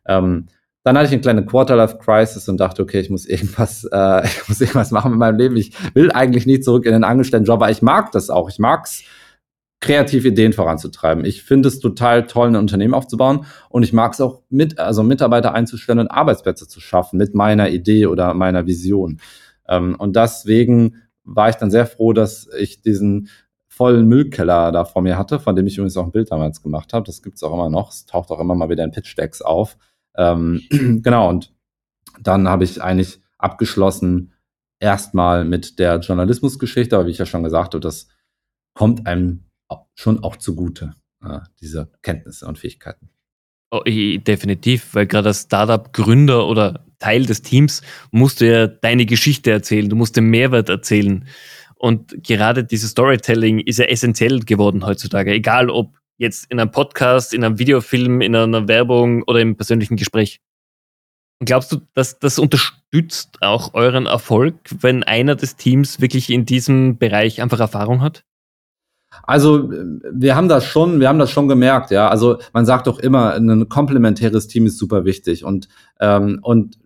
Ähm, 0.10 0.48
dann 0.84 0.98
hatte 0.98 1.08
ich 1.08 1.14
eine 1.14 1.22
kleine 1.22 1.46
Quarterlife-Crisis 1.46 2.50
und 2.50 2.58
dachte, 2.58 2.82
okay, 2.82 3.00
ich 3.00 3.10
muss 3.10 3.26
irgendwas, 3.26 3.84
äh, 3.92 4.26
ich 4.26 4.48
muss 4.50 4.60
irgendwas 4.60 4.92
machen 4.92 5.12
mit 5.12 5.20
meinem 5.20 5.38
Leben. 5.38 5.56
Ich 5.56 5.72
will 5.94 6.12
eigentlich 6.12 6.46
nicht 6.46 6.64
zurück 6.64 6.86
in 6.86 6.94
den 6.94 7.04
Angestelltenjob, 7.04 7.62
aber 7.62 7.72
ich 7.72 7.82
mag 7.82 8.12
das 8.12 8.30
auch. 8.30 8.50
Ich 8.50 8.60
mag's, 8.60 9.04
kreative 9.82 10.28
Ideen 10.28 10.54
voranzutreiben. 10.54 11.24
Ich 11.24 11.44
finde 11.44 11.70
es 11.70 11.80
total 11.80 12.28
toll, 12.28 12.50
ein 12.50 12.56
Unternehmen 12.56 12.94
aufzubauen 12.94 13.46
und 13.70 13.84
ich 13.84 13.94
mag 13.94 14.14
es 14.14 14.22
auch 14.22 14.42
mit, 14.50 14.78
also 14.78 15.04
Mitarbeiter 15.04 15.54
einzustellen 15.54 16.00
und 16.00 16.10
Arbeitsplätze 16.10 16.68
zu 16.68 16.82
schaffen 16.82 17.18
mit 17.18 17.34
meiner 17.34 17.70
Idee 17.70 18.08
oder 18.08 18.34
meiner 18.34 18.66
Vision. 18.66 19.22
Ähm, 19.68 19.96
und 19.98 20.16
deswegen 20.16 20.96
war 21.24 21.50
ich 21.50 21.56
dann 21.56 21.72
sehr 21.72 21.86
froh, 21.86 22.12
dass 22.12 22.50
ich 22.58 22.82
diesen 22.82 23.30
vollen 23.68 24.08
Müllkeller 24.08 24.74
da 24.74 24.84
vor 24.84 25.02
mir 25.02 25.18
hatte, 25.18 25.40
von 25.40 25.56
dem 25.56 25.68
ich 25.68 25.78
übrigens 25.78 25.96
auch 25.96 26.06
ein 26.06 26.12
Bild 26.12 26.32
damals 26.32 26.62
gemacht 26.62 26.92
habe. 26.92 27.06
Das 27.06 27.22
gibt's 27.22 27.44
auch 27.44 27.54
immer 27.54 27.70
noch. 27.70 27.92
Es 27.92 28.06
taucht 28.06 28.32
auch 28.32 28.42
immer 28.42 28.56
mal 28.56 28.70
wieder 28.70 28.84
in 28.84 28.92
Pitch-Decks 28.92 29.42
auf. 29.42 29.78
Ähm, 30.16 30.62
genau, 31.04 31.30
und 31.30 31.54
dann 32.20 32.48
habe 32.48 32.64
ich 32.64 32.82
eigentlich 32.82 33.22
abgeschlossen 33.38 34.34
erstmal 34.80 35.46
mit 35.46 35.80
der 35.80 36.00
Journalismusgeschichte, 36.00 36.96
aber 36.96 37.08
wie 37.08 37.12
ich 37.12 37.18
ja 37.18 37.26
schon 37.26 37.44
gesagt 37.44 37.74
habe, 37.74 37.82
das 37.82 38.08
kommt 38.74 39.08
einem 39.08 39.46
schon 39.96 40.24
auch 40.24 40.38
zugute, 40.38 40.94
äh, 41.24 41.40
diese 41.60 41.92
Kenntnisse 42.02 42.48
und 42.48 42.58
Fähigkeiten. 42.58 43.10
Oh, 43.72 43.84
definitiv, 43.84 44.96
weil 44.96 45.06
gerade 45.06 45.28
als 45.28 45.42
Startup-Gründer 45.42 46.48
oder 46.48 46.86
Teil 46.98 47.26
des 47.26 47.44
Teams 47.44 47.82
musst 48.12 48.42
du 48.42 48.52
ja 48.52 48.68
deine 48.68 49.06
Geschichte 49.06 49.52
erzählen, 49.52 49.90
du 49.90 49.96
musst 49.96 50.16
den 50.16 50.26
Mehrwert 50.26 50.70
erzählen. 50.70 51.28
Und 51.76 52.24
gerade 52.24 52.64
dieses 52.64 52.92
Storytelling 52.92 53.60
ist 53.60 53.80
ja 53.80 53.86
essentiell 53.86 54.40
geworden 54.40 54.86
heutzutage, 54.86 55.32
egal 55.34 55.70
ob 55.70 55.99
jetzt 56.20 56.52
in 56.52 56.60
einem 56.60 56.70
Podcast, 56.70 57.34
in 57.34 57.44
einem 57.44 57.58
Videofilm, 57.58 58.22
in 58.22 58.36
einer 58.36 58.68
Werbung 58.68 59.24
oder 59.24 59.40
im 59.40 59.56
persönlichen 59.56 59.96
Gespräch. 59.98 60.40
Glaubst 61.44 61.72
du, 61.72 61.82
dass 61.94 62.20
das 62.20 62.38
unterstützt 62.38 63.38
auch 63.42 63.74
euren 63.74 64.06
Erfolg, 64.06 64.60
wenn 64.82 65.04
einer 65.04 65.36
des 65.36 65.56
Teams 65.56 66.02
wirklich 66.02 66.30
in 66.30 66.46
diesem 66.46 66.98
Bereich 66.98 67.42
einfach 67.42 67.62
Erfahrung 67.62 68.02
hat? 68.02 68.26
Also 69.24 69.70
wir 70.12 70.36
haben 70.36 70.50
das 70.50 70.66
schon, 70.66 71.00
wir 71.00 71.10
haben 71.10 71.20
das 71.20 71.32
schon 71.32 71.48
gemerkt, 71.48 71.92
ja. 71.92 72.10
Also 72.10 72.38
man 72.54 72.66
sagt 72.66 72.88
doch 72.88 73.00
immer, 73.00 73.34
ein 73.34 73.68
komplementäres 73.70 74.48
Team 74.48 74.66
ist 74.66 74.78
super 74.78 75.06
wichtig 75.06 75.44
und 75.44 75.68
ähm, 76.00 76.40
und 76.42 76.78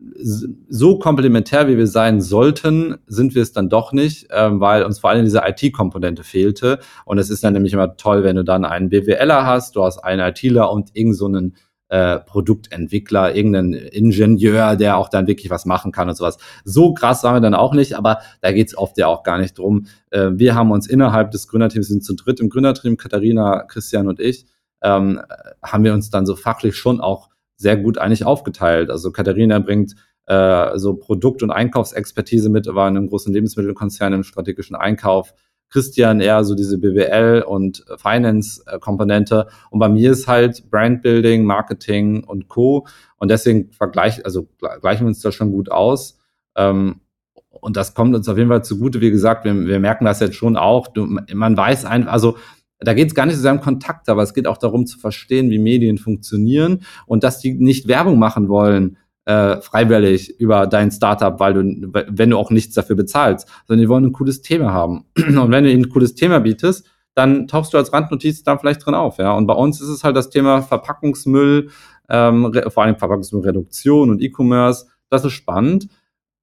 so 0.69 0.99
komplementär 0.99 1.67
wie 1.67 1.77
wir 1.77 1.87
sein 1.87 2.21
sollten, 2.21 2.97
sind 3.07 3.35
wir 3.35 3.41
es 3.41 3.51
dann 3.51 3.69
doch 3.69 3.91
nicht, 3.91 4.27
ähm, 4.31 4.59
weil 4.59 4.83
uns 4.83 4.99
vor 4.99 5.09
allem 5.09 5.25
diese 5.25 5.41
IT-Komponente 5.45 6.23
fehlte. 6.23 6.79
Und 7.05 7.17
es 7.17 7.29
ist 7.29 7.43
dann 7.43 7.53
nämlich 7.53 7.73
immer 7.73 7.97
toll, 7.97 8.23
wenn 8.23 8.35
du 8.35 8.43
dann 8.43 8.65
einen 8.65 8.89
BWLer 8.89 9.45
hast, 9.45 9.75
du 9.75 9.83
hast 9.83 9.99
einen 9.99 10.21
ITler 10.21 10.71
und 10.71 10.95
irgend 10.95 11.15
so 11.15 11.25
einen 11.25 11.55
äh, 11.93 12.21
Produktentwickler, 12.21 13.35
irgendeinen 13.35 13.73
Ingenieur, 13.73 14.75
der 14.75 14.97
auch 14.97 15.09
dann 15.09 15.27
wirklich 15.27 15.51
was 15.51 15.65
machen 15.65 15.91
kann 15.91 16.09
und 16.09 16.15
sowas. 16.15 16.39
So 16.63 16.95
krass 16.95 17.23
waren 17.23 17.35
wir 17.35 17.39
dann 17.39 17.53
auch 17.53 17.75
nicht, 17.75 17.93
aber 17.95 18.17
da 18.41 18.51
geht's 18.51 18.75
oft 18.75 18.97
ja 18.97 19.05
auch 19.05 19.21
gar 19.21 19.37
nicht 19.37 19.59
drum. 19.59 19.85
Äh, 20.09 20.31
wir 20.33 20.55
haben 20.55 20.71
uns 20.71 20.87
innerhalb 20.87 21.29
des 21.29 21.47
Gründerteams, 21.47 21.87
sind 21.87 22.03
zu 22.03 22.15
dritt 22.15 22.39
im 22.39 22.49
Gründerteam, 22.49 22.97
Katharina, 22.97 23.65
Christian 23.67 24.07
und 24.07 24.19
ich, 24.19 24.47
ähm, 24.81 25.21
haben 25.61 25.83
wir 25.83 25.93
uns 25.93 26.09
dann 26.09 26.25
so 26.25 26.35
fachlich 26.35 26.75
schon 26.75 26.99
auch 26.99 27.29
sehr 27.57 27.77
gut 27.77 27.99
eigentlich 27.99 28.25
aufgeteilt. 28.25 28.89
Also 28.89 29.11
Katharina 29.11 29.59
bringt 29.59 29.93
äh, 30.25 30.75
so 30.79 30.95
Produkt- 30.95 31.43
und 31.43 31.51
Einkaufsexpertise 31.51 32.49
mit, 32.49 32.65
war 32.73 32.87
in 32.87 32.97
einem 32.97 33.07
großen 33.07 33.31
Lebensmittelkonzern 33.31 34.13
im 34.13 34.23
strategischen 34.23 34.75
Einkauf. 34.75 35.35
Christian 35.73 36.21
eher 36.21 36.43
so 36.43 36.53
diese 36.53 36.77
BWL 36.77 37.43
und 37.47 37.83
Finance-Komponente. 37.97 39.47
Und 39.71 39.79
bei 39.79 39.89
mir 39.89 40.11
ist 40.11 40.27
halt 40.27 40.69
Brandbuilding, 40.69 41.43
Marketing 41.45 42.23
und 42.23 42.47
Co. 42.47 42.85
Und 43.17 43.31
deswegen 43.31 43.71
vergleich, 43.71 44.23
also 44.23 44.47
gleichen 44.81 45.05
wir 45.05 45.07
uns 45.07 45.19
da 45.21 45.31
schon 45.31 45.51
gut 45.51 45.71
aus. 45.71 46.19
Ähm, 46.55 47.01
und 47.49 47.75
das 47.75 47.95
kommt 47.95 48.15
uns 48.15 48.29
auf 48.29 48.37
jeden 48.37 48.49
Fall 48.49 48.63
zugute. 48.63 49.01
Wie 49.01 49.09
gesagt, 49.09 49.45
wir, 49.45 49.65
wir 49.65 49.79
merken 49.79 50.05
das 50.05 50.19
jetzt 50.19 50.35
schon 50.35 50.57
auch. 50.57 50.89
Du, 50.89 51.07
man 51.33 51.57
weiß 51.57 51.85
einfach, 51.85 52.11
also 52.11 52.37
da 52.79 52.93
geht 52.93 53.07
es 53.07 53.15
gar 53.15 53.25
nicht 53.25 53.37
so 53.37 53.41
sehr 53.41 53.53
um 53.53 53.61
Kontakt, 53.61 54.09
aber 54.09 54.21
es 54.21 54.35
geht 54.35 54.45
auch 54.45 54.57
darum 54.57 54.85
zu 54.85 54.99
verstehen, 54.99 55.49
wie 55.49 55.59
Medien 55.59 55.97
funktionieren 55.97 56.83
und 57.07 57.23
dass 57.23 57.39
die 57.39 57.53
nicht 57.53 57.87
Werbung 57.87 58.19
machen 58.19 58.47
wollen 58.47 58.97
äh, 59.25 59.61
freiwillig 59.61 60.39
über 60.39 60.67
dein 60.67 60.91
Startup, 60.91 61.39
weil 61.39 61.53
du, 61.53 61.91
wenn 62.09 62.29
du 62.29 62.37
auch 62.37 62.51
nichts 62.51 62.75
dafür 62.75 62.95
bezahlst, 62.95 63.47
sondern 63.67 63.81
die 63.81 63.89
wollen 63.89 64.05
ein 64.05 64.13
cooles 64.13 64.41
Thema 64.41 64.73
haben. 64.73 65.05
Und 65.17 65.51
wenn 65.51 65.63
du 65.63 65.71
ihnen 65.71 65.85
ein 65.85 65.89
cooles 65.89 66.15
Thema 66.15 66.39
bietest, 66.39 66.85
dann 67.15 67.47
tauchst 67.47 67.73
du 67.73 67.77
als 67.77 67.93
Randnotiz 67.93 68.43
da 68.43 68.57
vielleicht 68.57 68.85
drin 68.85 68.95
auf, 68.95 69.17
ja. 69.19 69.33
Und 69.33 69.45
bei 69.45 69.53
uns 69.53 69.79
ist 69.81 69.89
es 69.89 70.03
halt 70.03 70.15
das 70.15 70.29
Thema 70.29 70.61
Verpackungsmüll, 70.61 71.69
ähm, 72.09 72.51
vor 72.67 72.83
allem 72.83 72.97
Verpackungsmüllreduktion 72.97 74.09
und 74.09 74.21
E-Commerce. 74.21 74.87
Das 75.09 75.23
ist 75.23 75.33
spannend. 75.33 75.87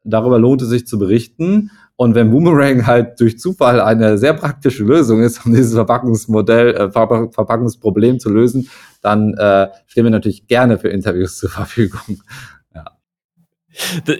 Darüber 0.04 0.38
lohnt 0.38 0.62
es 0.62 0.68
sich 0.68 0.86
zu 0.86 0.98
berichten. 0.98 1.70
Und 1.96 2.14
wenn 2.14 2.30
Boomerang 2.30 2.86
halt 2.86 3.20
durch 3.20 3.38
Zufall 3.38 3.80
eine 3.80 4.16
sehr 4.16 4.32
praktische 4.32 4.84
Lösung 4.84 5.22
ist, 5.22 5.44
um 5.44 5.52
dieses 5.52 5.74
Verpackungsmodell, 5.74 6.74
äh, 6.74 6.90
Verpackungsproblem 6.90 8.18
zu 8.20 8.30
lösen, 8.30 8.70
dann 9.02 9.34
äh, 9.34 9.68
stehen 9.86 10.04
wir 10.04 10.10
natürlich 10.10 10.46
gerne 10.46 10.78
für 10.78 10.88
Interviews 10.88 11.36
zur 11.36 11.50
Verfügung. 11.50 12.22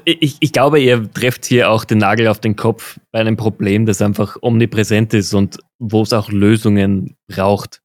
Ich, 0.04 0.36
ich 0.38 0.52
glaube, 0.52 0.80
ihr 0.80 1.10
trefft 1.12 1.44
hier 1.44 1.70
auch 1.70 1.84
den 1.84 1.98
Nagel 1.98 2.28
auf 2.28 2.40
den 2.40 2.54
Kopf 2.56 3.00
bei 3.10 3.18
einem 3.20 3.36
Problem, 3.36 3.84
das 3.84 4.00
einfach 4.00 4.36
omnipräsent 4.40 5.12
ist 5.12 5.34
und 5.34 5.58
wo 5.78 6.02
es 6.02 6.12
auch 6.12 6.30
Lösungen 6.30 7.16
braucht. 7.26 7.82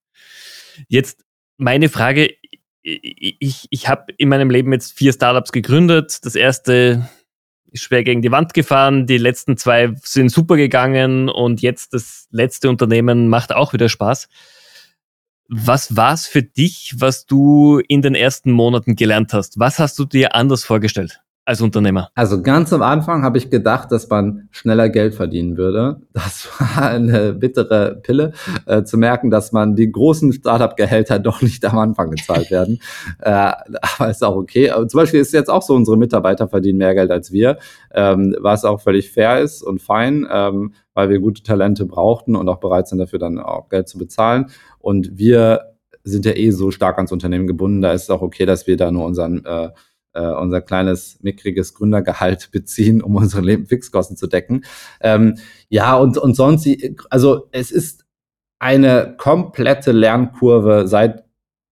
Jetzt 0.87 1.25
meine 1.57 1.89
Frage, 1.89 2.35
ich, 2.83 3.65
ich 3.69 3.87
habe 3.87 4.13
in 4.17 4.29
meinem 4.29 4.51
Leben 4.51 4.71
jetzt 4.71 4.97
vier 4.97 5.11
Startups 5.11 5.51
gegründet. 5.51 6.23
Das 6.23 6.35
erste 6.35 7.09
ist 7.71 7.83
schwer 7.83 8.03
gegen 8.03 8.21
die 8.21 8.31
Wand 8.31 8.53
gefahren, 8.53 9.07
die 9.07 9.17
letzten 9.17 9.57
zwei 9.57 9.93
sind 10.03 10.29
super 10.29 10.55
gegangen 10.55 11.29
und 11.29 11.61
jetzt 11.61 11.93
das 11.93 12.27
letzte 12.31 12.69
Unternehmen 12.69 13.27
macht 13.27 13.53
auch 13.53 13.73
wieder 13.73 13.89
Spaß. 13.89 14.29
Was 15.47 15.95
war 15.95 16.13
es 16.13 16.25
für 16.25 16.41
dich, 16.41 16.95
was 16.97 17.25
du 17.25 17.79
in 17.87 18.01
den 18.01 18.15
ersten 18.15 18.51
Monaten 18.51 18.95
gelernt 18.95 19.33
hast? 19.33 19.59
Was 19.59 19.79
hast 19.79 19.99
du 19.99 20.05
dir 20.05 20.33
anders 20.35 20.63
vorgestellt? 20.63 21.21
Als 21.45 21.61
Unternehmer? 21.61 22.09
Also 22.15 22.41
ganz 22.41 22.73
am 22.73 22.81
Anfang 22.81 23.23
habe 23.23 23.37
ich 23.37 23.51
gedacht, 23.51 23.91
dass 23.91 24.09
man 24.09 24.47
schneller 24.51 24.89
Geld 24.89 25.13
verdienen 25.13 25.57
würde. 25.57 26.01
Das 26.11 26.49
war 26.59 26.89
eine 26.89 27.33
bittere 27.33 27.99
Pille, 28.01 28.33
äh, 28.65 28.83
zu 28.83 28.97
merken, 28.97 29.29
dass 29.29 29.51
man 29.51 29.75
die 29.75 29.91
großen 29.91 30.33
Startup-Gehälter 30.33 31.19
doch 31.25 31.41
nicht 31.41 31.63
am 31.65 31.77
Anfang 31.77 32.09
gezahlt 32.09 32.49
werden. 32.49 32.79
äh, 33.19 33.29
aber 33.29 34.09
ist 34.09 34.23
auch 34.23 34.35
okay. 34.35 34.71
Aber 34.71 34.87
zum 34.87 34.99
Beispiel 34.99 35.19
ist 35.19 35.33
jetzt 35.33 35.49
auch 35.49 35.61
so, 35.61 35.75
unsere 35.75 35.97
Mitarbeiter 35.97 36.47
verdienen 36.47 36.79
mehr 36.79 36.95
Geld 36.95 37.11
als 37.11 37.31
wir, 37.31 37.59
ähm, 37.93 38.35
was 38.39 38.65
auch 38.65 38.81
völlig 38.81 39.11
fair 39.11 39.41
ist 39.41 39.61
und 39.61 39.81
fein, 39.81 40.27
ähm, 40.31 40.73
weil 40.93 41.09
wir 41.09 41.19
gute 41.19 41.43
Talente 41.43 41.85
brauchten 41.85 42.35
und 42.35 42.49
auch 42.49 42.59
bereit 42.59 42.87
sind, 42.87 42.97
dafür 42.97 43.19
dann 43.19 43.37
auch 43.37 43.69
Geld 43.69 43.87
zu 43.87 43.97
bezahlen. 43.97 44.47
Und 44.79 45.17
wir 45.17 45.75
sind 46.03 46.25
ja 46.25 46.35
eh 46.35 46.51
so 46.51 46.71
stark 46.71 46.97
ans 46.97 47.11
Unternehmen 47.11 47.47
gebunden, 47.47 47.81
da 47.81 47.91
ist 47.91 48.03
es 48.03 48.09
auch 48.09 48.21
okay, 48.21 48.45
dass 48.45 48.67
wir 48.67 48.77
da 48.77 48.91
nur 48.91 49.05
unseren 49.05 49.43
äh, 49.45 49.69
äh, 50.15 50.31
unser 50.31 50.61
kleines, 50.61 51.19
mickriges 51.21 51.73
Gründergehalt 51.73 52.49
beziehen, 52.51 53.01
um 53.01 53.15
unsere 53.15 53.41
Lebensfixkosten 53.41 54.17
zu 54.17 54.27
decken. 54.27 54.65
Ähm, 55.01 55.37
ja, 55.69 55.95
und, 55.95 56.17
und 56.17 56.35
sonst, 56.35 56.67
also 57.09 57.47
es 57.51 57.71
ist 57.71 58.05
eine 58.59 59.15
komplette 59.17 59.91
Lernkurve 59.91 60.87
seit 60.87 61.25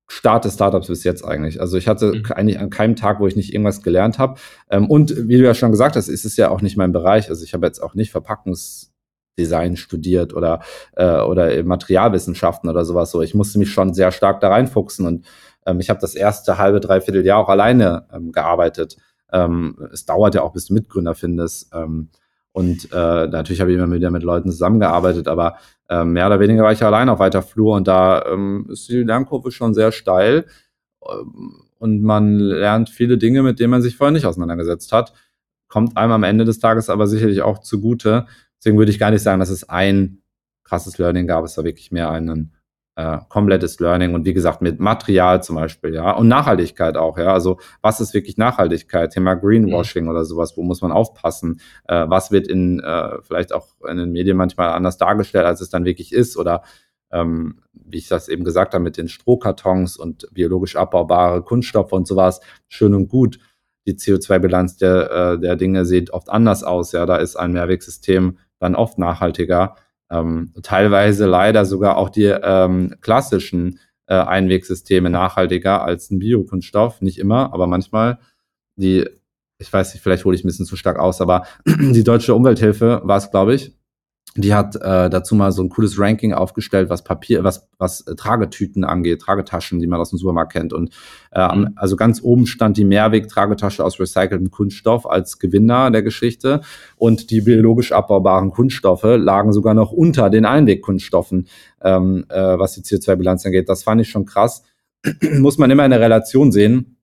Start 0.08 0.46
des 0.46 0.54
Startups 0.54 0.88
bis 0.88 1.04
jetzt 1.04 1.24
eigentlich. 1.24 1.60
Also 1.60 1.78
ich 1.78 1.88
hatte 1.88 2.14
mhm. 2.14 2.26
eigentlich 2.36 2.60
an 2.60 2.70
keinem 2.70 2.96
Tag, 2.96 3.20
wo 3.20 3.28
ich 3.28 3.36
nicht 3.36 3.54
irgendwas 3.54 3.82
gelernt 3.82 4.20
habe. 4.20 4.40
Ähm, 4.70 4.90
und 4.90 5.28
wie 5.28 5.38
du 5.38 5.44
ja 5.44 5.54
schon 5.54 5.72
gesagt 5.72 5.96
hast, 5.96 6.08
ist 6.08 6.26
es 6.26 6.38
ja 6.38 6.50
auch 6.50 6.62
nicht 6.62 6.78
mein 6.78 6.92
Bereich. 6.92 7.30
Also 7.30 7.44
ich 7.44 7.54
habe 7.54 7.66
jetzt 7.66 7.80
auch 7.80 7.96
nicht 7.96 8.12
Verpackungsdesign 8.12 9.78
studiert 9.78 10.34
oder, 10.34 10.62
äh, 10.96 11.22
oder 11.22 11.64
Materialwissenschaften 11.64 12.70
oder 12.70 12.86
sowas 12.86 13.12
so. 13.12 13.22
Ich 13.22 13.34
musste 13.34 13.60
mich 13.60 13.72
schon 13.72 13.94
sehr 13.94 14.12
stark 14.12 14.42
da 14.42 14.50
reinfuchsen 14.50 15.08
und 15.08 15.26
ähm, 15.66 15.80
ich 15.80 15.90
habe 15.90 16.00
das 16.00 16.16
erste 16.16 16.58
halbe, 16.58 16.80
dreiviertel 16.80 17.26
Jahr 17.26 17.40
auch 17.40 17.50
alleine 17.50 18.08
ähm, 18.14 18.32
gearbeitet. 18.32 18.98
ähm, 19.32 19.78
es 19.92 20.06
dauert 20.06 20.36
ja 20.36 20.44
auch, 20.44 20.54
bis 20.54 20.68
du 20.68 20.74
Mitgründer 20.74 21.16
findest. 21.16 21.74
Ähm, 21.74 22.10
und 22.52 22.90
äh, 22.92 23.28
natürlich 23.28 23.62
habe 23.62 23.72
ich 23.72 23.78
immer 23.78 23.92
wieder 23.92 24.12
mit 24.12 24.22
Leuten 24.24 24.52
zusammengearbeitet, 24.52 25.28
aber 25.28 25.58
äh, 25.90 26.04
mehr 26.04 26.28
oder 26.28 26.40
weniger 26.40 26.64
war 26.64 26.72
ich 26.72 26.84
allein 26.84 27.10
auf 27.10 27.20
weiter 27.20 27.42
Flur 27.42 27.76
und 27.76 27.88
da 27.88 28.24
ähm, 28.26 28.68
ist 28.70 28.88
die 28.90 29.04
Lernkurve 29.04 29.52
schon 29.52 29.74
sehr 29.74 29.92
steil. 29.92 30.46
Ähm, 31.02 31.64
und 31.80 32.04
man 32.04 32.38
lernt 32.38 32.90
viele 32.90 33.18
Dinge, 33.18 33.42
mit 33.44 33.60
denen 33.60 33.72
man 33.72 33.82
sich 33.82 33.98
vorher 33.98 34.12
nicht 34.12 34.26
auseinandergesetzt 34.26 34.92
hat. 34.94 35.14
Kommt 35.68 35.98
einem 35.98 36.12
am 36.14 36.24
Ende 36.24 36.46
des 36.46 36.60
Tages 36.60 36.90
aber 36.90 37.08
sicherlich 37.08 37.42
auch 37.42 37.60
zugute. 37.60 38.28
Deswegen 38.60 38.78
würde 38.78 38.92
ich 38.92 39.00
gar 39.00 39.12
nicht 39.12 39.24
sagen, 39.24 39.40
dass 39.40 39.50
es 39.50 39.68
ein 39.68 40.22
krasses 40.64 40.98
Learning 41.00 41.28
gab. 41.28 41.44
Es 41.44 41.58
war 41.58 41.66
wirklich 41.66 41.92
mehr 41.92 42.10
einen 42.12 42.53
äh, 42.96 43.18
komplettes 43.30 43.80
Learning 43.80 44.14
und 44.14 44.26
wie 44.26 44.34
gesagt 44.34 44.62
mit 44.62 44.80
Material 44.80 45.42
zum 45.42 45.56
Beispiel, 45.56 45.94
ja, 45.96 46.12
und 46.12 46.28
Nachhaltigkeit 46.28 46.96
auch, 46.96 47.18
ja. 47.18 47.34
Also 47.34 47.60
was 47.82 48.00
ist 48.00 48.14
wirklich 48.14 48.38
Nachhaltigkeit? 48.38 49.12
Thema 49.12 49.34
Greenwashing 49.36 50.04
mhm. 50.04 50.10
oder 50.12 50.26
sowas, 50.26 50.56
wo 50.58 50.64
muss 50.64 50.82
man 50.82 50.92
aufpassen? 50.92 51.60
Äh, 51.88 52.06
was 52.08 52.32
wird 52.32 52.48
in 52.48 52.80
äh, 52.82 53.22
vielleicht 53.24 53.54
auch 53.54 53.68
in 53.90 53.98
den 53.98 54.12
Medien 54.12 54.38
manchmal 54.38 54.70
anders 54.70 54.98
dargestellt, 54.98 55.46
als 55.46 55.62
es 55.62 55.70
dann 55.70 55.86
wirklich 55.86 56.14
ist? 56.14 56.38
Oder 56.38 56.62
ähm, 57.12 57.62
wie 57.74 57.98
ich 57.98 58.08
das 58.08 58.28
eben 58.28 58.44
gesagt 58.44 58.74
habe, 58.74 58.84
mit 58.84 58.98
den 58.98 59.08
Strohkartons 59.08 59.98
und 59.98 60.28
biologisch 60.32 60.76
abbaubare 60.76 61.42
Kunststoffe 61.44 61.94
und 61.94 62.08
sowas, 62.08 62.42
schön 62.68 62.94
und 62.94 63.08
gut. 63.08 63.40
Die 63.86 63.96
CO2-Bilanz 63.96 64.78
der, 64.78 65.12
äh, 65.12 65.40
der 65.40 65.56
Dinge 65.56 65.86
sieht 65.86 66.12
oft 66.12 66.30
anders 66.30 66.64
aus. 66.64 66.92
Ja, 66.92 67.06
da 67.06 67.18
ist 67.18 67.36
ein 67.36 67.54
Mehrwegsystem 67.54 68.38
dann 68.60 68.76
oft 68.76 68.98
nachhaltiger 68.98 69.76
ähm, 70.14 70.54
teilweise 70.62 71.26
leider 71.26 71.66
sogar 71.66 71.98
auch 71.98 72.10
die 72.10 72.26
ähm, 72.26 72.96
klassischen 73.02 73.80
äh, 74.06 74.16
Einwegsysteme 74.16 75.10
nachhaltiger 75.10 75.84
als 75.84 76.12
ein 76.12 76.20
Biokunststoff. 76.20 77.02
Nicht 77.02 77.20
immer, 77.20 77.54
aber 77.54 77.68
manchmal. 77.68 78.20
Die, 78.76 79.08
ich 79.60 79.72
weiß 79.72 79.94
nicht, 79.94 80.04
vielleicht 80.04 80.26
hole 80.26 80.36
ich 80.36 80.44
ein 80.44 80.48
bisschen 80.48 80.66
zu 80.66 80.76
stark 80.76 80.98
aus, 81.00 81.22
aber 81.22 81.46
die 81.66 82.04
Deutsche 82.04 82.34
Umwelthilfe 82.34 83.02
war 83.04 83.18
es, 83.18 83.32
glaube 83.32 83.56
ich, 83.56 83.74
die 84.36 84.54
hat 84.54 84.76
äh, 84.76 85.10
dazu 85.10 85.36
mal 85.36 85.52
so 85.52 85.62
ein 85.62 85.70
cooles 85.70 86.00
Ranking 86.00 86.34
aufgestellt, 86.34 86.90
was 86.90 87.04
Papier, 87.04 87.44
was, 87.44 87.68
was 87.78 88.02
äh, 88.02 88.16
Tragetüten 88.16 88.84
angeht, 88.84 89.22
Tragetaschen, 89.22 89.80
die 89.80 89.86
man 89.86 90.00
aus 90.00 90.10
dem 90.10 90.18
Supermarkt 90.18 90.54
kennt. 90.54 90.74
Und 90.74 90.92
äh, 91.32 91.56
mhm. 91.56 91.74
also 91.76 91.96
ganz 91.96 92.22
oben 92.24 92.48
stand 92.48 92.78
die 92.78 92.86
Mehrweg-Tragetasche 92.86 93.84
aus 93.84 94.00
recyceltem 94.00 94.50
Kunststoff 94.50 95.08
als 95.08 95.38
Gewinner 95.38 95.92
der 95.92 96.02
Geschichte. 96.02 96.62
Und 96.96 97.30
die 97.30 97.42
biologisch 97.42 97.92
abbaubaren 97.92 98.50
Kunststoffe 98.50 99.04
lagen 99.04 99.54
sogar 99.54 99.76
noch 99.76 99.92
unter 99.92 100.32
den 100.32 100.46
Einwegkunststoffen, 100.46 101.48
ähm, 101.82 102.26
äh, 102.30 102.36
was 102.36 102.74
die 102.74 102.82
CO2-Bilanz 102.82 103.46
angeht. 103.46 103.70
Das 103.70 103.84
fand 103.84 104.02
ich 104.02 104.10
schon 104.10 104.26
krass. 104.26 104.64
Muss 105.40 105.60
man 105.60 105.70
immer 105.70 105.86
in 105.86 105.92
der 105.92 106.02
Relation 106.02 106.52
sehen 106.52 106.98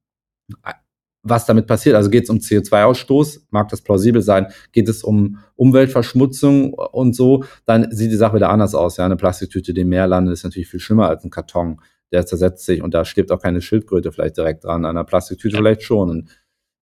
was 1.23 1.47
damit 1.47 1.67
passiert. 1.67 1.97
Also 1.97 2.11
geht 2.11 2.25
es 2.25 2.31
um 2.31 2.39
CO2-Ausstoß, 2.39 3.43
mag 3.51 3.69
das 3.69 3.83
plausibel 3.83 4.23
sein, 4.23 4.47
geht 4.73 4.89
es 4.89 5.03
um 5.03 5.39
Umweltverschmutzung 5.57 6.73
und 6.73 7.15
so, 7.15 7.45
dann 7.67 7.91
sieht 7.93 8.11
die 8.11 8.17
Sache 8.17 8.37
wieder 8.37 8.51
anders 8.51 8.75
aus. 8.75 8.97
Ja, 8.97 9.05
eine 9.05 9.17
Plastiktüte, 9.17 9.75
die 9.75 9.83
im 9.83 9.89
Meer 9.91 10.07
landet, 10.07 10.33
ist 10.35 10.45
natürlich 10.45 10.69
viel 10.69 10.81
schlimmer 10.81 11.09
als 11.09 11.25
ein 11.25 11.31
Karton. 11.31 11.81
Der 12.13 12.27
zersetzt 12.27 12.65
sich 12.65 12.83
und 12.83 12.95
da 12.95 13.05
stirbt 13.05 13.31
auch 13.31 13.41
keine 13.41 13.61
Schildkröte 13.61 14.11
vielleicht 14.11 14.37
direkt 14.37 14.65
dran. 14.65 14.85
An 14.85 14.97
einer 14.97 15.05
Plastiktüte 15.05 15.59
vielleicht 15.59 15.83
schon. 15.83 16.11
Und 16.11 16.29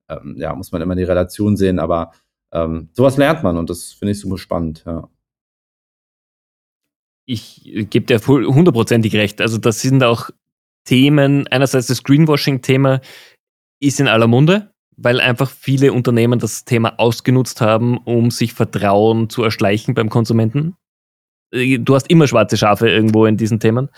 ähm, 0.09 0.37
ja, 0.39 0.55
muss 0.55 0.73
man 0.73 0.81
immer 0.81 0.95
die 0.95 1.05
Relation 1.05 1.57
sehen, 1.57 1.79
aber 1.79 2.13
ähm, 2.53 2.89
sowas 2.93 3.17
lernt 3.17 3.43
man 3.43 3.57
und 3.59 3.69
das 3.69 3.93
finde 3.93 4.13
ich 4.13 4.21
super 4.21 4.39
spannend, 4.39 4.85
ja. 4.87 5.09
Ich 7.31 7.61
gebe 7.91 8.07
dir 8.07 8.19
hundertprozentig 8.27 9.15
recht. 9.15 9.43
Also 9.43 9.59
das 9.59 9.83
sind 9.83 10.03
auch 10.03 10.31
Themen, 10.85 11.47
einerseits 11.49 11.89
das 11.89 12.03
Greenwashing-Thema, 12.03 13.03
ist 13.81 14.01
in 14.01 14.09
aller 14.09 14.27
Munde, 14.27 14.73
weil 14.97 15.21
einfach 15.21 15.51
viele 15.51 15.93
Unternehmen 15.93 16.39
das 16.39 16.65
Thema 16.65 16.99
ausgenutzt 16.99 17.61
haben, 17.61 17.99
um 17.99 18.31
sich 18.31 18.53
Vertrauen 18.53 19.31
zu 19.31 19.43
erschleichen 19.43 19.95
beim 19.95 20.11
Konsumenten. 20.11 20.77
Äh, 21.53 21.79
du 21.79 21.95
hast 21.95 22.11
immer 22.11 22.27
schwarze 22.27 22.57
Schafe 22.57 22.89
irgendwo 22.89 23.27
in 23.27 23.37
diesen 23.37 23.61
Themen. 23.61 23.91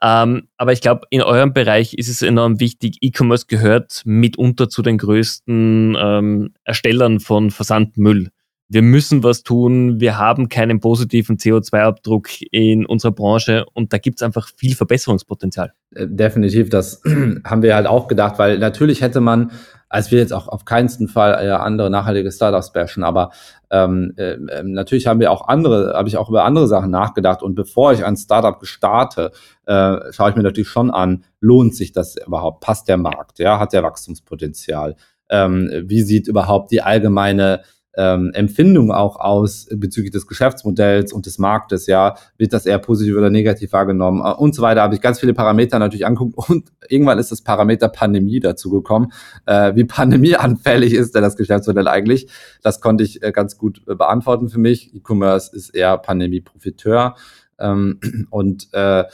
Ähm, 0.00 0.48
aber 0.56 0.72
ich 0.72 0.80
glaube, 0.80 1.06
in 1.10 1.22
eurem 1.22 1.52
Bereich 1.52 1.94
ist 1.94 2.08
es 2.08 2.22
enorm 2.22 2.58
wichtig. 2.58 2.98
E-Commerce 3.02 3.46
gehört 3.46 4.02
mitunter 4.04 4.68
zu 4.68 4.82
den 4.82 4.98
größten 4.98 5.96
ähm, 5.96 6.54
Erstellern 6.64 7.20
von 7.20 7.52
Versandmüll 7.52 8.31
wir 8.72 8.80
müssen 8.80 9.22
was 9.22 9.42
tun, 9.42 10.00
wir 10.00 10.16
haben 10.16 10.48
keinen 10.48 10.80
positiven 10.80 11.36
CO2-Abdruck 11.36 12.28
in 12.50 12.86
unserer 12.86 13.12
Branche 13.12 13.66
und 13.74 13.92
da 13.92 13.98
gibt 13.98 14.18
es 14.18 14.22
einfach 14.22 14.48
viel 14.56 14.74
Verbesserungspotenzial. 14.74 15.74
Äh, 15.94 16.06
definitiv, 16.08 16.70
das 16.70 17.02
haben 17.44 17.62
wir 17.62 17.74
halt 17.74 17.86
auch 17.86 18.08
gedacht, 18.08 18.38
weil 18.38 18.58
natürlich 18.58 19.02
hätte 19.02 19.20
man, 19.20 19.50
als 19.90 20.10
wir 20.10 20.18
jetzt 20.20 20.32
auch 20.32 20.48
auf 20.48 20.64
keinen 20.64 20.88
Fall 21.08 21.34
äh, 21.44 21.50
andere 21.50 21.90
nachhaltige 21.90 22.32
Startups 22.32 22.72
bashen, 22.72 23.04
aber 23.04 23.30
ähm, 23.70 24.14
äh, 24.16 24.32
ähm, 24.32 24.72
natürlich 24.72 25.06
haben 25.06 25.20
wir 25.20 25.32
auch 25.32 25.48
andere, 25.48 25.92
habe 25.94 26.08
ich 26.08 26.16
auch 26.16 26.30
über 26.30 26.44
andere 26.44 26.66
Sachen 26.66 26.90
nachgedacht 26.90 27.42
und 27.42 27.54
bevor 27.54 27.92
ich 27.92 28.06
ein 28.06 28.16
Startup 28.16 28.58
gestarte, 28.58 29.32
äh, 29.66 29.98
schaue 30.12 30.30
ich 30.30 30.36
mir 30.36 30.44
natürlich 30.44 30.70
schon 30.70 30.90
an, 30.90 31.24
lohnt 31.40 31.76
sich 31.76 31.92
das 31.92 32.16
überhaupt, 32.16 32.60
passt 32.60 32.88
der 32.88 32.96
Markt, 32.96 33.38
ja, 33.38 33.58
hat 33.58 33.74
der 33.74 33.82
Wachstumspotenzial, 33.82 34.96
ähm, 35.28 35.70
wie 35.84 36.00
sieht 36.00 36.26
überhaupt 36.26 36.70
die 36.70 36.80
allgemeine 36.80 37.60
ähm, 37.94 38.30
Empfindung 38.34 38.90
auch 38.90 39.16
aus 39.16 39.68
bezüglich 39.70 40.12
des 40.12 40.26
Geschäftsmodells 40.26 41.12
und 41.12 41.26
des 41.26 41.38
Marktes, 41.38 41.86
ja, 41.86 42.16
wird 42.38 42.52
das 42.52 42.66
eher 42.66 42.78
positiv 42.78 43.16
oder 43.16 43.30
negativ 43.30 43.72
wahrgenommen 43.72 44.22
äh, 44.24 44.32
und 44.34 44.54
so 44.54 44.62
weiter, 44.62 44.82
habe 44.82 44.94
ich 44.94 45.00
ganz 45.00 45.20
viele 45.20 45.34
Parameter 45.34 45.78
natürlich 45.78 46.06
angeguckt 46.06 46.36
und 46.48 46.72
irgendwann 46.88 47.18
ist 47.18 47.30
das 47.30 47.42
Parameter 47.42 47.88
Pandemie 47.88 48.40
dazu 48.40 48.70
gekommen. 48.70 49.12
Äh, 49.46 49.74
wie 49.74 49.84
pandemieanfällig 49.84 50.94
ist 50.94 51.14
denn 51.14 51.22
das 51.22 51.36
Geschäftsmodell 51.36 51.88
eigentlich? 51.88 52.28
Das 52.62 52.80
konnte 52.80 53.04
ich 53.04 53.22
äh, 53.22 53.32
ganz 53.32 53.58
gut 53.58 53.82
äh, 53.86 53.94
beantworten 53.94 54.48
für 54.48 54.58
mich. 54.58 54.94
E-Commerce 54.94 55.54
ist 55.54 55.70
eher 55.70 55.98
Pandemie-Profiteur 55.98 57.14
ähm, 57.58 58.00
und 58.30 58.68
äh, 58.72 59.04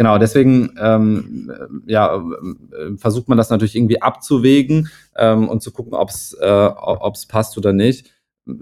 Genau, 0.00 0.16
deswegen 0.16 0.76
ähm, 0.80 1.50
ja, 1.86 2.14
äh, 2.14 2.96
versucht 2.98 3.28
man 3.28 3.36
das 3.36 3.50
natürlich 3.50 3.74
irgendwie 3.74 4.00
abzuwägen 4.00 4.90
ähm, 5.16 5.48
und 5.48 5.60
zu 5.60 5.72
gucken, 5.72 5.94
ob 5.94 6.10
es 6.10 6.34
äh, 6.40 6.70
ob's 6.76 7.26
passt 7.26 7.58
oder 7.58 7.72
nicht 7.72 8.12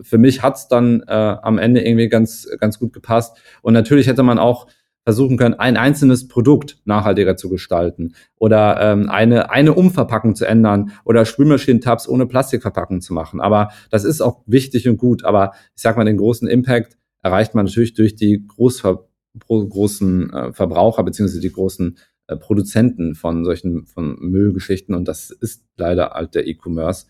für 0.02 0.18
mich 0.18 0.42
hat's 0.42 0.68
dann 0.68 1.02
äh, 1.06 1.12
am 1.12 1.58
Ende 1.58 1.86
irgendwie 1.86 2.08
ganz, 2.08 2.48
ganz 2.58 2.78
gut 2.78 2.92
gepasst. 2.92 3.36
Und 3.62 3.74
natürlich 3.74 4.06
hätte 4.06 4.22
man 4.22 4.38
auch 4.38 4.66
versuchen 5.06 5.36
können, 5.36 5.54
ein 5.54 5.76
einzelnes 5.76 6.26
Produkt 6.26 6.80
nachhaltiger 6.84 7.36
zu 7.36 7.48
gestalten 7.48 8.14
oder 8.38 8.80
ähm, 8.80 9.08
eine, 9.08 9.50
eine 9.50 9.72
Umverpackung 9.72 10.34
zu 10.34 10.44
ändern 10.46 10.90
oder 11.04 11.24
Spülmaschinentabs 11.24 12.08
ohne 12.08 12.26
Plastikverpackung 12.26 13.00
zu 13.00 13.14
machen. 13.14 13.40
Aber 13.40 13.70
das 13.90 14.02
ist 14.02 14.20
auch 14.20 14.42
wichtig 14.46 14.88
und 14.88 14.96
gut. 14.96 15.24
Aber 15.24 15.52
ich 15.76 15.82
sag 15.82 15.96
mal, 15.96 16.04
den 16.04 16.16
großen 16.16 16.48
Impact 16.48 16.96
erreicht 17.22 17.54
man 17.54 17.66
natürlich 17.66 17.94
durch 17.94 18.16
die 18.16 18.44
Großver 18.46 19.06
großen 19.48 20.32
äh, 20.32 20.52
Verbraucher 20.52 21.04
beziehungsweise 21.04 21.40
die 21.40 21.52
großen 21.52 21.98
äh, 22.26 22.36
Produzenten 22.36 23.14
von 23.14 23.44
solchen 23.44 23.86
von 23.86 24.16
Müllgeschichten. 24.18 24.92
Und 24.92 25.06
das 25.06 25.30
ist 25.30 25.64
leider 25.76 26.10
halt 26.10 26.34
der 26.34 26.48
E-Commerce. 26.48 27.06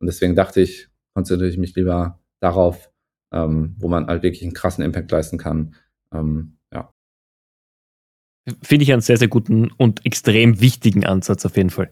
Und 0.00 0.08
deswegen 0.08 0.34
dachte 0.34 0.60
ich, 0.60 0.88
konzentriere 1.18 1.50
ich 1.50 1.58
mich 1.58 1.74
lieber 1.74 2.20
darauf, 2.40 2.92
ähm, 3.34 3.74
wo 3.78 3.88
man 3.88 4.06
halt 4.06 4.22
wirklich 4.22 4.44
einen 4.44 4.52
krassen 4.52 4.84
Impact 4.84 5.10
leisten 5.10 5.36
kann. 5.36 5.74
Ähm, 6.14 6.58
ja. 6.72 6.92
Finde 8.62 8.84
ich 8.84 8.92
einen 8.92 9.02
sehr, 9.02 9.16
sehr 9.16 9.26
guten 9.26 9.72
und 9.72 10.06
extrem 10.06 10.60
wichtigen 10.60 11.04
Ansatz 11.04 11.44
auf 11.44 11.56
jeden 11.56 11.70
Fall. 11.70 11.90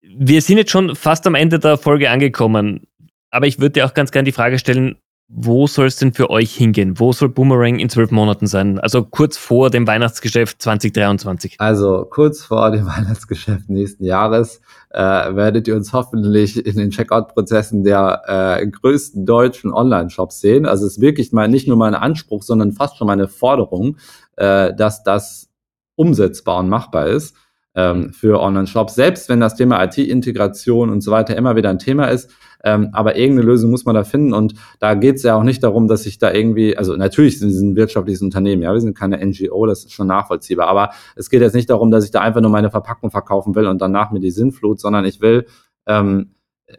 Wir 0.00 0.40
sind 0.42 0.58
jetzt 0.58 0.70
schon 0.70 0.94
fast 0.94 1.26
am 1.26 1.34
Ende 1.34 1.58
der 1.58 1.76
Folge 1.76 2.08
angekommen, 2.08 2.86
aber 3.32 3.48
ich 3.48 3.58
würde 3.58 3.72
dir 3.72 3.86
auch 3.86 3.94
ganz 3.94 4.12
gerne 4.12 4.26
die 4.26 4.32
Frage 4.32 4.60
stellen, 4.60 4.96
wo 5.28 5.66
soll 5.66 5.86
es 5.86 5.96
denn 5.96 6.12
für 6.12 6.30
euch 6.30 6.54
hingehen? 6.54 7.00
Wo 7.00 7.12
soll 7.12 7.28
Boomerang 7.28 7.80
in 7.80 7.88
zwölf 7.88 8.12
Monaten 8.12 8.46
sein? 8.46 8.78
Also 8.78 9.02
kurz 9.04 9.36
vor 9.36 9.70
dem 9.70 9.86
Weihnachtsgeschäft 9.86 10.62
2023. 10.62 11.56
Also 11.58 12.06
kurz 12.08 12.44
vor 12.44 12.70
dem 12.70 12.86
Weihnachtsgeschäft 12.96 13.68
nächsten 13.68 14.04
Jahres 14.04 14.60
äh, 14.90 15.00
werdet 15.00 15.66
ihr 15.66 15.74
uns 15.74 15.92
hoffentlich 15.92 16.64
in 16.64 16.76
den 16.76 16.90
Checkout-Prozessen 16.90 17.82
der 17.82 18.22
äh, 18.60 18.66
größten 18.68 19.26
deutschen 19.26 19.72
Online-Shops 19.72 20.40
sehen. 20.40 20.64
Also 20.64 20.86
es 20.86 20.92
ist 20.92 21.00
wirklich 21.00 21.32
mal 21.32 21.48
nicht 21.48 21.66
nur 21.66 21.76
mein 21.76 21.96
Anspruch, 21.96 22.44
sondern 22.44 22.70
fast 22.72 22.96
schon 22.96 23.08
meine 23.08 23.26
Forderung, 23.26 23.96
äh, 24.36 24.74
dass 24.74 25.02
das 25.02 25.48
umsetzbar 25.96 26.60
und 26.60 26.68
machbar 26.68 27.08
ist 27.08 27.34
ähm, 27.76 28.12
für 28.12 28.40
Online-Shops. 28.40 28.94
Selbst 28.94 29.28
wenn 29.28 29.38
das 29.38 29.54
Thema 29.54 29.84
IT-Integration 29.84 30.90
und 30.90 31.02
so 31.02 31.12
weiter 31.12 31.36
immer 31.36 31.54
wieder 31.54 31.70
ein 31.70 31.78
Thema 31.78 32.06
ist, 32.06 32.30
ähm, 32.64 32.88
aber 32.92 33.16
irgendeine 33.16 33.46
Lösung 33.46 33.70
muss 33.70 33.84
man 33.84 33.94
da 33.94 34.02
finden. 34.02 34.32
Und 34.32 34.54
da 34.80 34.94
geht 34.94 35.16
es 35.16 35.22
ja 35.22 35.36
auch 35.36 35.42
nicht 35.42 35.62
darum, 35.62 35.86
dass 35.86 36.06
ich 36.06 36.18
da 36.18 36.32
irgendwie, 36.32 36.76
also 36.76 36.96
natürlich 36.96 37.38
sind 37.38 37.52
sie 37.52 37.64
ein 37.64 37.76
wirtschaftliches 37.76 38.22
Unternehmen, 38.22 38.62
ja, 38.62 38.72
wir 38.72 38.80
sind 38.80 38.96
keine 38.96 39.24
NGO, 39.24 39.66
das 39.66 39.84
ist 39.84 39.92
schon 39.92 40.08
nachvollziehbar. 40.08 40.66
Aber 40.66 40.90
es 41.14 41.30
geht 41.30 41.42
jetzt 41.42 41.54
nicht 41.54 41.70
darum, 41.70 41.90
dass 41.90 42.04
ich 42.04 42.10
da 42.10 42.22
einfach 42.22 42.40
nur 42.40 42.50
meine 42.50 42.70
Verpackung 42.70 43.10
verkaufen 43.10 43.54
will 43.54 43.66
und 43.66 43.80
danach 43.80 44.10
mir 44.10 44.20
die 44.20 44.30
Sinnflut, 44.30 44.80
sondern 44.80 45.04
ich 45.04 45.20
will, 45.20 45.46
ähm, 45.86 46.34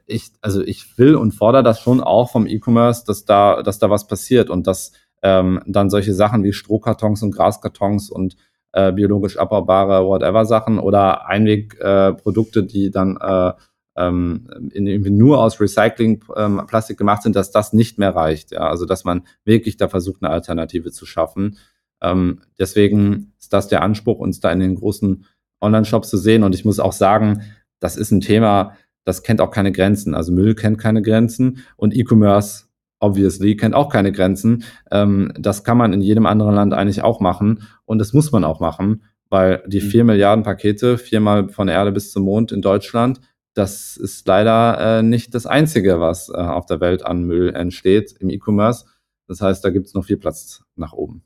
ich, 0.05 0.31
also 0.41 0.61
ich 0.61 0.97
will 0.97 1.15
und 1.15 1.31
fordere 1.31 1.63
das 1.63 1.79
schon 1.79 2.01
auch 2.01 2.31
vom 2.31 2.47
E-Commerce, 2.47 3.05
dass 3.05 3.23
da, 3.23 3.61
dass 3.61 3.79
da 3.79 3.89
was 3.89 4.07
passiert 4.07 4.49
und 4.49 4.67
dass 4.67 4.91
ähm, 5.21 5.61
dann 5.65 5.89
solche 5.89 6.13
Sachen 6.13 6.43
wie 6.43 6.53
Strohkartons 6.53 7.23
und 7.23 7.31
Graskartons 7.31 8.09
und 8.09 8.35
äh, 8.77 8.91
biologisch 8.91 9.37
abbaubare 9.37 10.05
whatever 10.05 10.45
Sachen 10.45 10.77
oder 10.77 11.27
Einwegprodukte, 11.27 12.63
die 12.63 12.91
dann 12.91 13.17
äh, 13.17 13.53
ähm, 13.97 14.47
in, 14.71 15.17
nur 15.17 15.41
aus 15.41 15.59
Recycling-Plastik 15.59 16.93
ähm, 16.93 16.97
gemacht 16.97 17.23
sind, 17.23 17.35
dass 17.35 17.49
das 17.49 17.73
nicht 17.73 17.97
mehr 17.97 18.15
reicht. 18.15 18.51
Ja? 18.51 18.69
Also 18.69 18.85
dass 18.85 19.03
man 19.03 19.23
wirklich 19.45 19.77
da 19.77 19.87
versucht, 19.87 20.21
eine 20.21 20.31
Alternative 20.31 20.91
zu 20.91 21.07
schaffen. 21.07 21.57
Ähm, 22.03 22.41
deswegen 22.59 23.33
ist 23.39 23.51
das 23.51 23.67
der 23.67 23.81
Anspruch, 23.81 24.19
uns 24.19 24.41
da 24.41 24.51
in 24.51 24.59
den 24.59 24.75
großen 24.75 25.25
Online-Shops 25.59 26.09
zu 26.09 26.17
sehen. 26.17 26.43
Und 26.43 26.53
ich 26.53 26.63
muss 26.63 26.79
auch 26.79 26.93
sagen, 26.93 27.41
das 27.79 27.97
ist 27.97 28.11
ein 28.11 28.21
Thema, 28.21 28.77
das 29.05 29.23
kennt 29.23 29.41
auch 29.41 29.49
keine 29.49 29.71
Grenzen. 29.71 30.13
Also 30.13 30.31
Müll 30.31 30.53
kennt 30.53 30.77
keine 30.77 31.01
Grenzen 31.01 31.63
und 31.77 31.95
E-Commerce 31.95 32.66
obviously 32.99 33.55
kennt 33.55 33.75
auch 33.75 33.89
keine 33.89 34.11
Grenzen. 34.11 34.63
Ähm, 34.91 35.31
das 35.37 35.63
kann 35.63 35.77
man 35.77 35.93
in 35.93 36.01
jedem 36.01 36.25
anderen 36.25 36.55
Land 36.55 36.73
eigentlich 36.73 37.01
auch 37.01 37.19
machen 37.19 37.63
und 37.85 37.99
das 37.99 38.13
muss 38.13 38.31
man 38.31 38.43
auch 38.43 38.59
machen, 38.59 39.03
weil 39.29 39.63
die 39.67 39.81
mhm. 39.81 39.85
vier 39.85 40.03
Milliarden 40.03 40.43
Pakete 40.43 40.97
viermal 40.97 41.49
von 41.49 41.67
der 41.67 41.75
Erde 41.75 41.91
bis 41.91 42.11
zum 42.11 42.23
Mond 42.23 42.51
in 42.51 42.61
Deutschland, 42.61 43.21
das 43.57 43.97
ist 43.97 44.27
leider 44.27 44.99
äh, 44.99 45.01
nicht 45.01 45.33
das 45.33 45.47
Einzige, 45.47 45.99
was 45.99 46.29
äh, 46.29 46.33
auf 46.33 46.67
der 46.67 46.79
Welt 46.79 47.03
an 47.03 47.23
Müll 47.23 47.55
entsteht 47.55 48.13
im 48.19 48.29
E-Commerce. 48.29 48.85
Das 49.27 49.41
heißt, 49.41 49.65
da 49.65 49.71
gibt 49.71 49.87
es 49.87 49.95
noch 49.95 50.05
viel 50.05 50.17
Platz 50.17 50.63
nach 50.75 50.93
oben. 50.93 51.23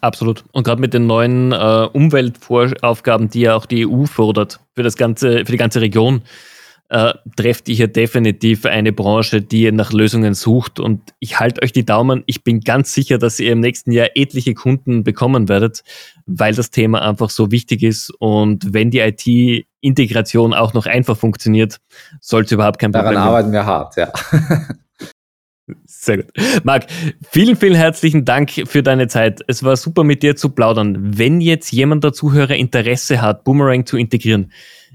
Absolut. 0.00 0.44
Und 0.52 0.62
gerade 0.62 0.80
mit 0.80 0.94
den 0.94 1.08
neuen 1.08 1.50
äh, 1.50 1.88
Umweltaufgaben, 1.92 3.28
die 3.28 3.40
ja 3.40 3.56
auch 3.56 3.66
die 3.66 3.88
EU 3.88 4.04
fordert 4.04 4.60
für 4.76 4.84
das 4.84 4.96
ganze, 4.96 5.44
für 5.44 5.50
die 5.50 5.58
ganze 5.58 5.80
Region, 5.80 6.22
äh, 6.90 7.12
trefft 7.36 7.68
ihr 7.68 7.74
hier 7.74 7.88
definitiv 7.88 8.64
eine 8.64 8.92
Branche, 8.92 9.42
die 9.42 9.70
nach 9.72 9.92
Lösungen 9.92 10.34
sucht. 10.34 10.80
Und 10.80 11.14
ich 11.18 11.38
halte 11.38 11.62
euch 11.62 11.72
die 11.72 11.84
Daumen. 11.84 12.22
Ich 12.26 12.44
bin 12.44 12.60
ganz 12.60 12.94
sicher, 12.94 13.18
dass 13.18 13.38
ihr 13.40 13.52
im 13.52 13.60
nächsten 13.60 13.92
Jahr 13.92 14.08
etliche 14.14 14.54
Kunden 14.54 15.04
bekommen 15.04 15.48
werdet, 15.48 15.82
weil 16.26 16.54
das 16.54 16.70
Thema 16.70 17.02
einfach 17.02 17.30
so 17.30 17.50
wichtig 17.50 17.82
ist. 17.82 18.10
Und 18.18 18.72
wenn 18.72 18.90
die 18.90 19.00
IT-Integration 19.00 20.54
auch 20.54 20.72
noch 20.72 20.86
einfach 20.86 21.16
funktioniert, 21.16 21.78
sollte 22.20 22.54
überhaupt 22.54 22.78
kein 22.78 22.92
Problem 22.92 23.14
sein. 23.14 23.14
Daran 23.14 23.28
arbeiten 23.28 23.52
wir 23.52 23.66
hart, 23.66 23.96
ja. 23.96 24.12
Sehr 25.84 26.18
gut. 26.18 26.32
Marc, 26.64 26.86
vielen, 27.30 27.54
vielen 27.54 27.74
herzlichen 27.74 28.24
Dank 28.24 28.50
für 28.50 28.82
deine 28.82 29.08
Zeit. 29.08 29.42
Es 29.46 29.62
war 29.62 29.76
super 29.76 30.02
mit 30.02 30.22
dir 30.22 30.34
zu 30.34 30.48
plaudern. 30.48 30.96
Wenn 31.18 31.42
jetzt 31.42 31.70
jemand 31.72 32.04
der 32.04 32.14
Zuhörer 32.14 32.54
Interesse 32.54 33.20
hat, 33.20 33.44
Boomerang 33.44 33.84
zu 33.84 33.98
integrieren, 33.98 34.50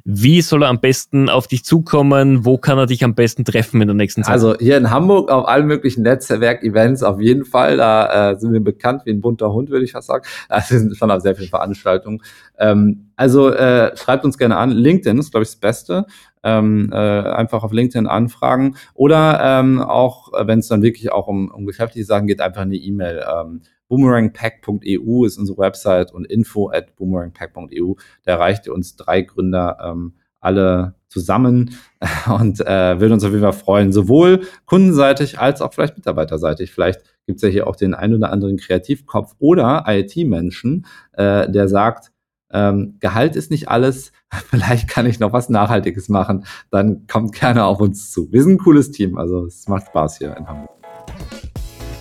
wie 0.06 0.42
soll 0.42 0.63
er 0.63 0.70
am 0.70 0.82
besten 0.82 1.30
auf 1.30 1.48
dich 1.48 1.63
zukommen? 1.63 2.44
Wo 2.44 2.58
kann 2.58 2.78
er 2.78 2.88
dich 2.88 3.06
am 3.06 3.16
besten 3.16 3.46
treffen 3.46 3.82
in 3.82 3.88
der 3.88 3.96
nächsten 3.96 4.24
Zeit? 4.24 4.34
Also 4.34 4.58
hier 4.58 4.76
in 4.76 4.92
Hamburg 4.92 5.32
auf 5.32 5.48
allen 5.48 5.66
möglichen 5.66 6.04
Netzwerk-Events 6.04 7.04
auf 7.04 7.22
jeden 7.22 7.46
Fall. 7.46 7.78
Da 7.78 8.32
äh, 8.32 8.39
sind 8.39 8.52
wir 8.52 8.60
bekannt 8.60 9.04
wie 9.06 9.12
ein 9.12 9.22
bunter 9.22 9.54
Hund, 9.54 9.70
würde 9.70 9.86
ich 9.86 9.94
fast 9.94 10.08
sagen. 10.08 10.26
Das 10.50 10.68
sind 10.68 10.96
schon 10.98 11.10
auf 11.10 11.22
sehr 11.22 11.36
viele 11.36 11.48
Veranstaltungen. 11.48 12.22
Ähm, 12.58 13.12
also 13.16 13.50
äh, 13.50 13.96
schreibt 13.96 14.26
uns 14.26 14.38
gerne 14.38 14.58
an. 14.58 14.72
LinkedIn 14.72 15.18
ist, 15.18 15.32
glaube 15.32 15.44
ich, 15.44 15.50
das 15.50 15.60
Beste. 15.60 16.06
Ähm, 16.44 16.89
äh, 16.92 16.98
einfach 16.98 17.63
auf 17.63 17.72
LinkedIn 17.72 18.06
anfragen. 18.06 18.76
Oder 18.94 19.39
ähm, 19.42 19.82
auch, 19.82 20.32
wenn 20.46 20.60
es 20.60 20.68
dann 20.68 20.82
wirklich 20.82 21.12
auch 21.13 21.28
um, 21.28 21.50
um 21.50 21.66
geschäftliche 21.66 22.06
Sachen 22.06 22.28
geht, 22.28 22.42
einfach 22.42 22.63
eine 22.63 22.76
E-Mail. 22.76 23.24
Ähm, 23.26 23.62
boomerangpack.eu 23.88 25.26
ist 25.26 25.38
unsere 25.38 25.58
Website 25.58 26.13
und 26.13 26.26
info 26.26 26.69
at 26.72 26.96
boomerangpack.eu. 26.96 27.93
Da 28.24 28.32
erreicht 28.32 28.67
ihr 28.67 28.74
uns 28.74 28.96
drei 28.96 29.22
Gründer 29.22 29.78
ähm, 29.84 30.13
alle 30.39 30.96
zusammen 31.08 31.76
und 32.39 32.60
äh, 32.60 33.00
würde 33.00 33.13
uns 33.13 33.24
auf 33.24 33.32
jeden 33.32 33.43
Fall 33.43 33.54
freuen, 33.54 33.91
sowohl 33.91 34.41
kundenseitig 34.65 35.39
als 35.39 35.62
auch 35.62 35.74
vielleicht 35.74 35.96
mitarbeiterseitig. 35.96 36.72
Vielleicht 36.72 37.02
gibt 37.26 37.38
es 37.38 37.43
ja 37.43 37.50
hier 37.50 37.67
auch 37.67 37.76
den 37.76 37.93
ein 37.93 38.13
oder 38.13 38.32
anderen 38.32 38.58
Kreativkopf 38.58 39.36
oder 39.39 39.86
IT-Menschen, 39.88 40.86
äh, 41.13 41.50
der 41.50 41.67
sagt, 41.67 42.12
ähm, 42.52 42.98
Gehalt 43.00 43.36
ist 43.36 43.52
nicht 43.52 43.69
alles, 43.69 44.12
vielleicht 44.50 44.88
kann 44.89 45.06
ich 45.06 45.19
noch 45.19 45.34
was 45.34 45.50
Nachhaltiges 45.50 46.10
machen, 46.10 46.46
dann 46.69 47.08
kommt 47.08 47.34
gerne 47.34 47.65
auf 47.65 47.80
uns 47.80 48.12
zu. 48.12 48.32
Wir 48.32 48.43
sind 48.43 48.54
ein 48.54 48.58
cooles 48.60 48.91
Team, 48.91 49.17
also 49.17 49.46
es 49.46 49.67
macht 49.67 49.88
Spaß 49.88 50.17
hier 50.17 50.36
in 50.36 50.48
Hamburg. 50.48 50.69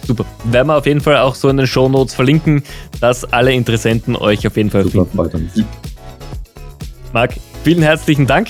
Super. 0.07 0.25
Werden 0.45 0.69
wir 0.69 0.77
auf 0.77 0.87
jeden 0.87 1.01
Fall 1.01 1.19
auch 1.19 1.35
so 1.35 1.49
in 1.49 1.57
den 1.57 1.67
Show 1.67 1.89
Notes 1.89 2.15
verlinken, 2.15 2.63
dass 3.01 3.25
alle 3.33 3.53
Interessenten 3.53 4.17
euch 4.17 4.47
auf 4.47 4.57
jeden 4.57 4.71
Fall 4.71 4.85
Super, 4.85 5.29
finden. 5.29 5.67
Marc, 7.13 7.35
vielen 7.63 7.83
herzlichen 7.83 8.27
Dank. 8.27 8.49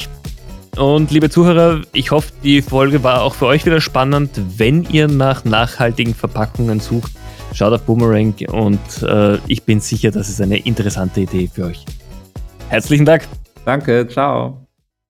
Und 0.76 1.10
liebe 1.10 1.28
Zuhörer, 1.28 1.82
ich 1.92 2.10
hoffe, 2.10 2.32
die 2.42 2.62
Folge 2.62 3.04
war 3.04 3.22
auch 3.22 3.34
für 3.34 3.46
euch 3.46 3.66
wieder 3.66 3.80
spannend. 3.80 4.30
Wenn 4.56 4.84
ihr 4.84 5.06
nach 5.06 5.44
nachhaltigen 5.44 6.14
Verpackungen 6.14 6.80
sucht, 6.80 7.12
schaut 7.52 7.74
auf 7.74 7.82
Boomerang 7.82 8.34
und 8.50 8.80
äh, 9.02 9.36
ich 9.48 9.64
bin 9.64 9.80
sicher, 9.80 10.10
das 10.10 10.30
ist 10.30 10.40
eine 10.40 10.58
interessante 10.58 11.20
Idee 11.20 11.50
für 11.52 11.66
euch. 11.66 11.84
Herzlichen 12.68 13.04
Dank. 13.04 13.28
Danke, 13.66 14.08
ciao. 14.08 14.61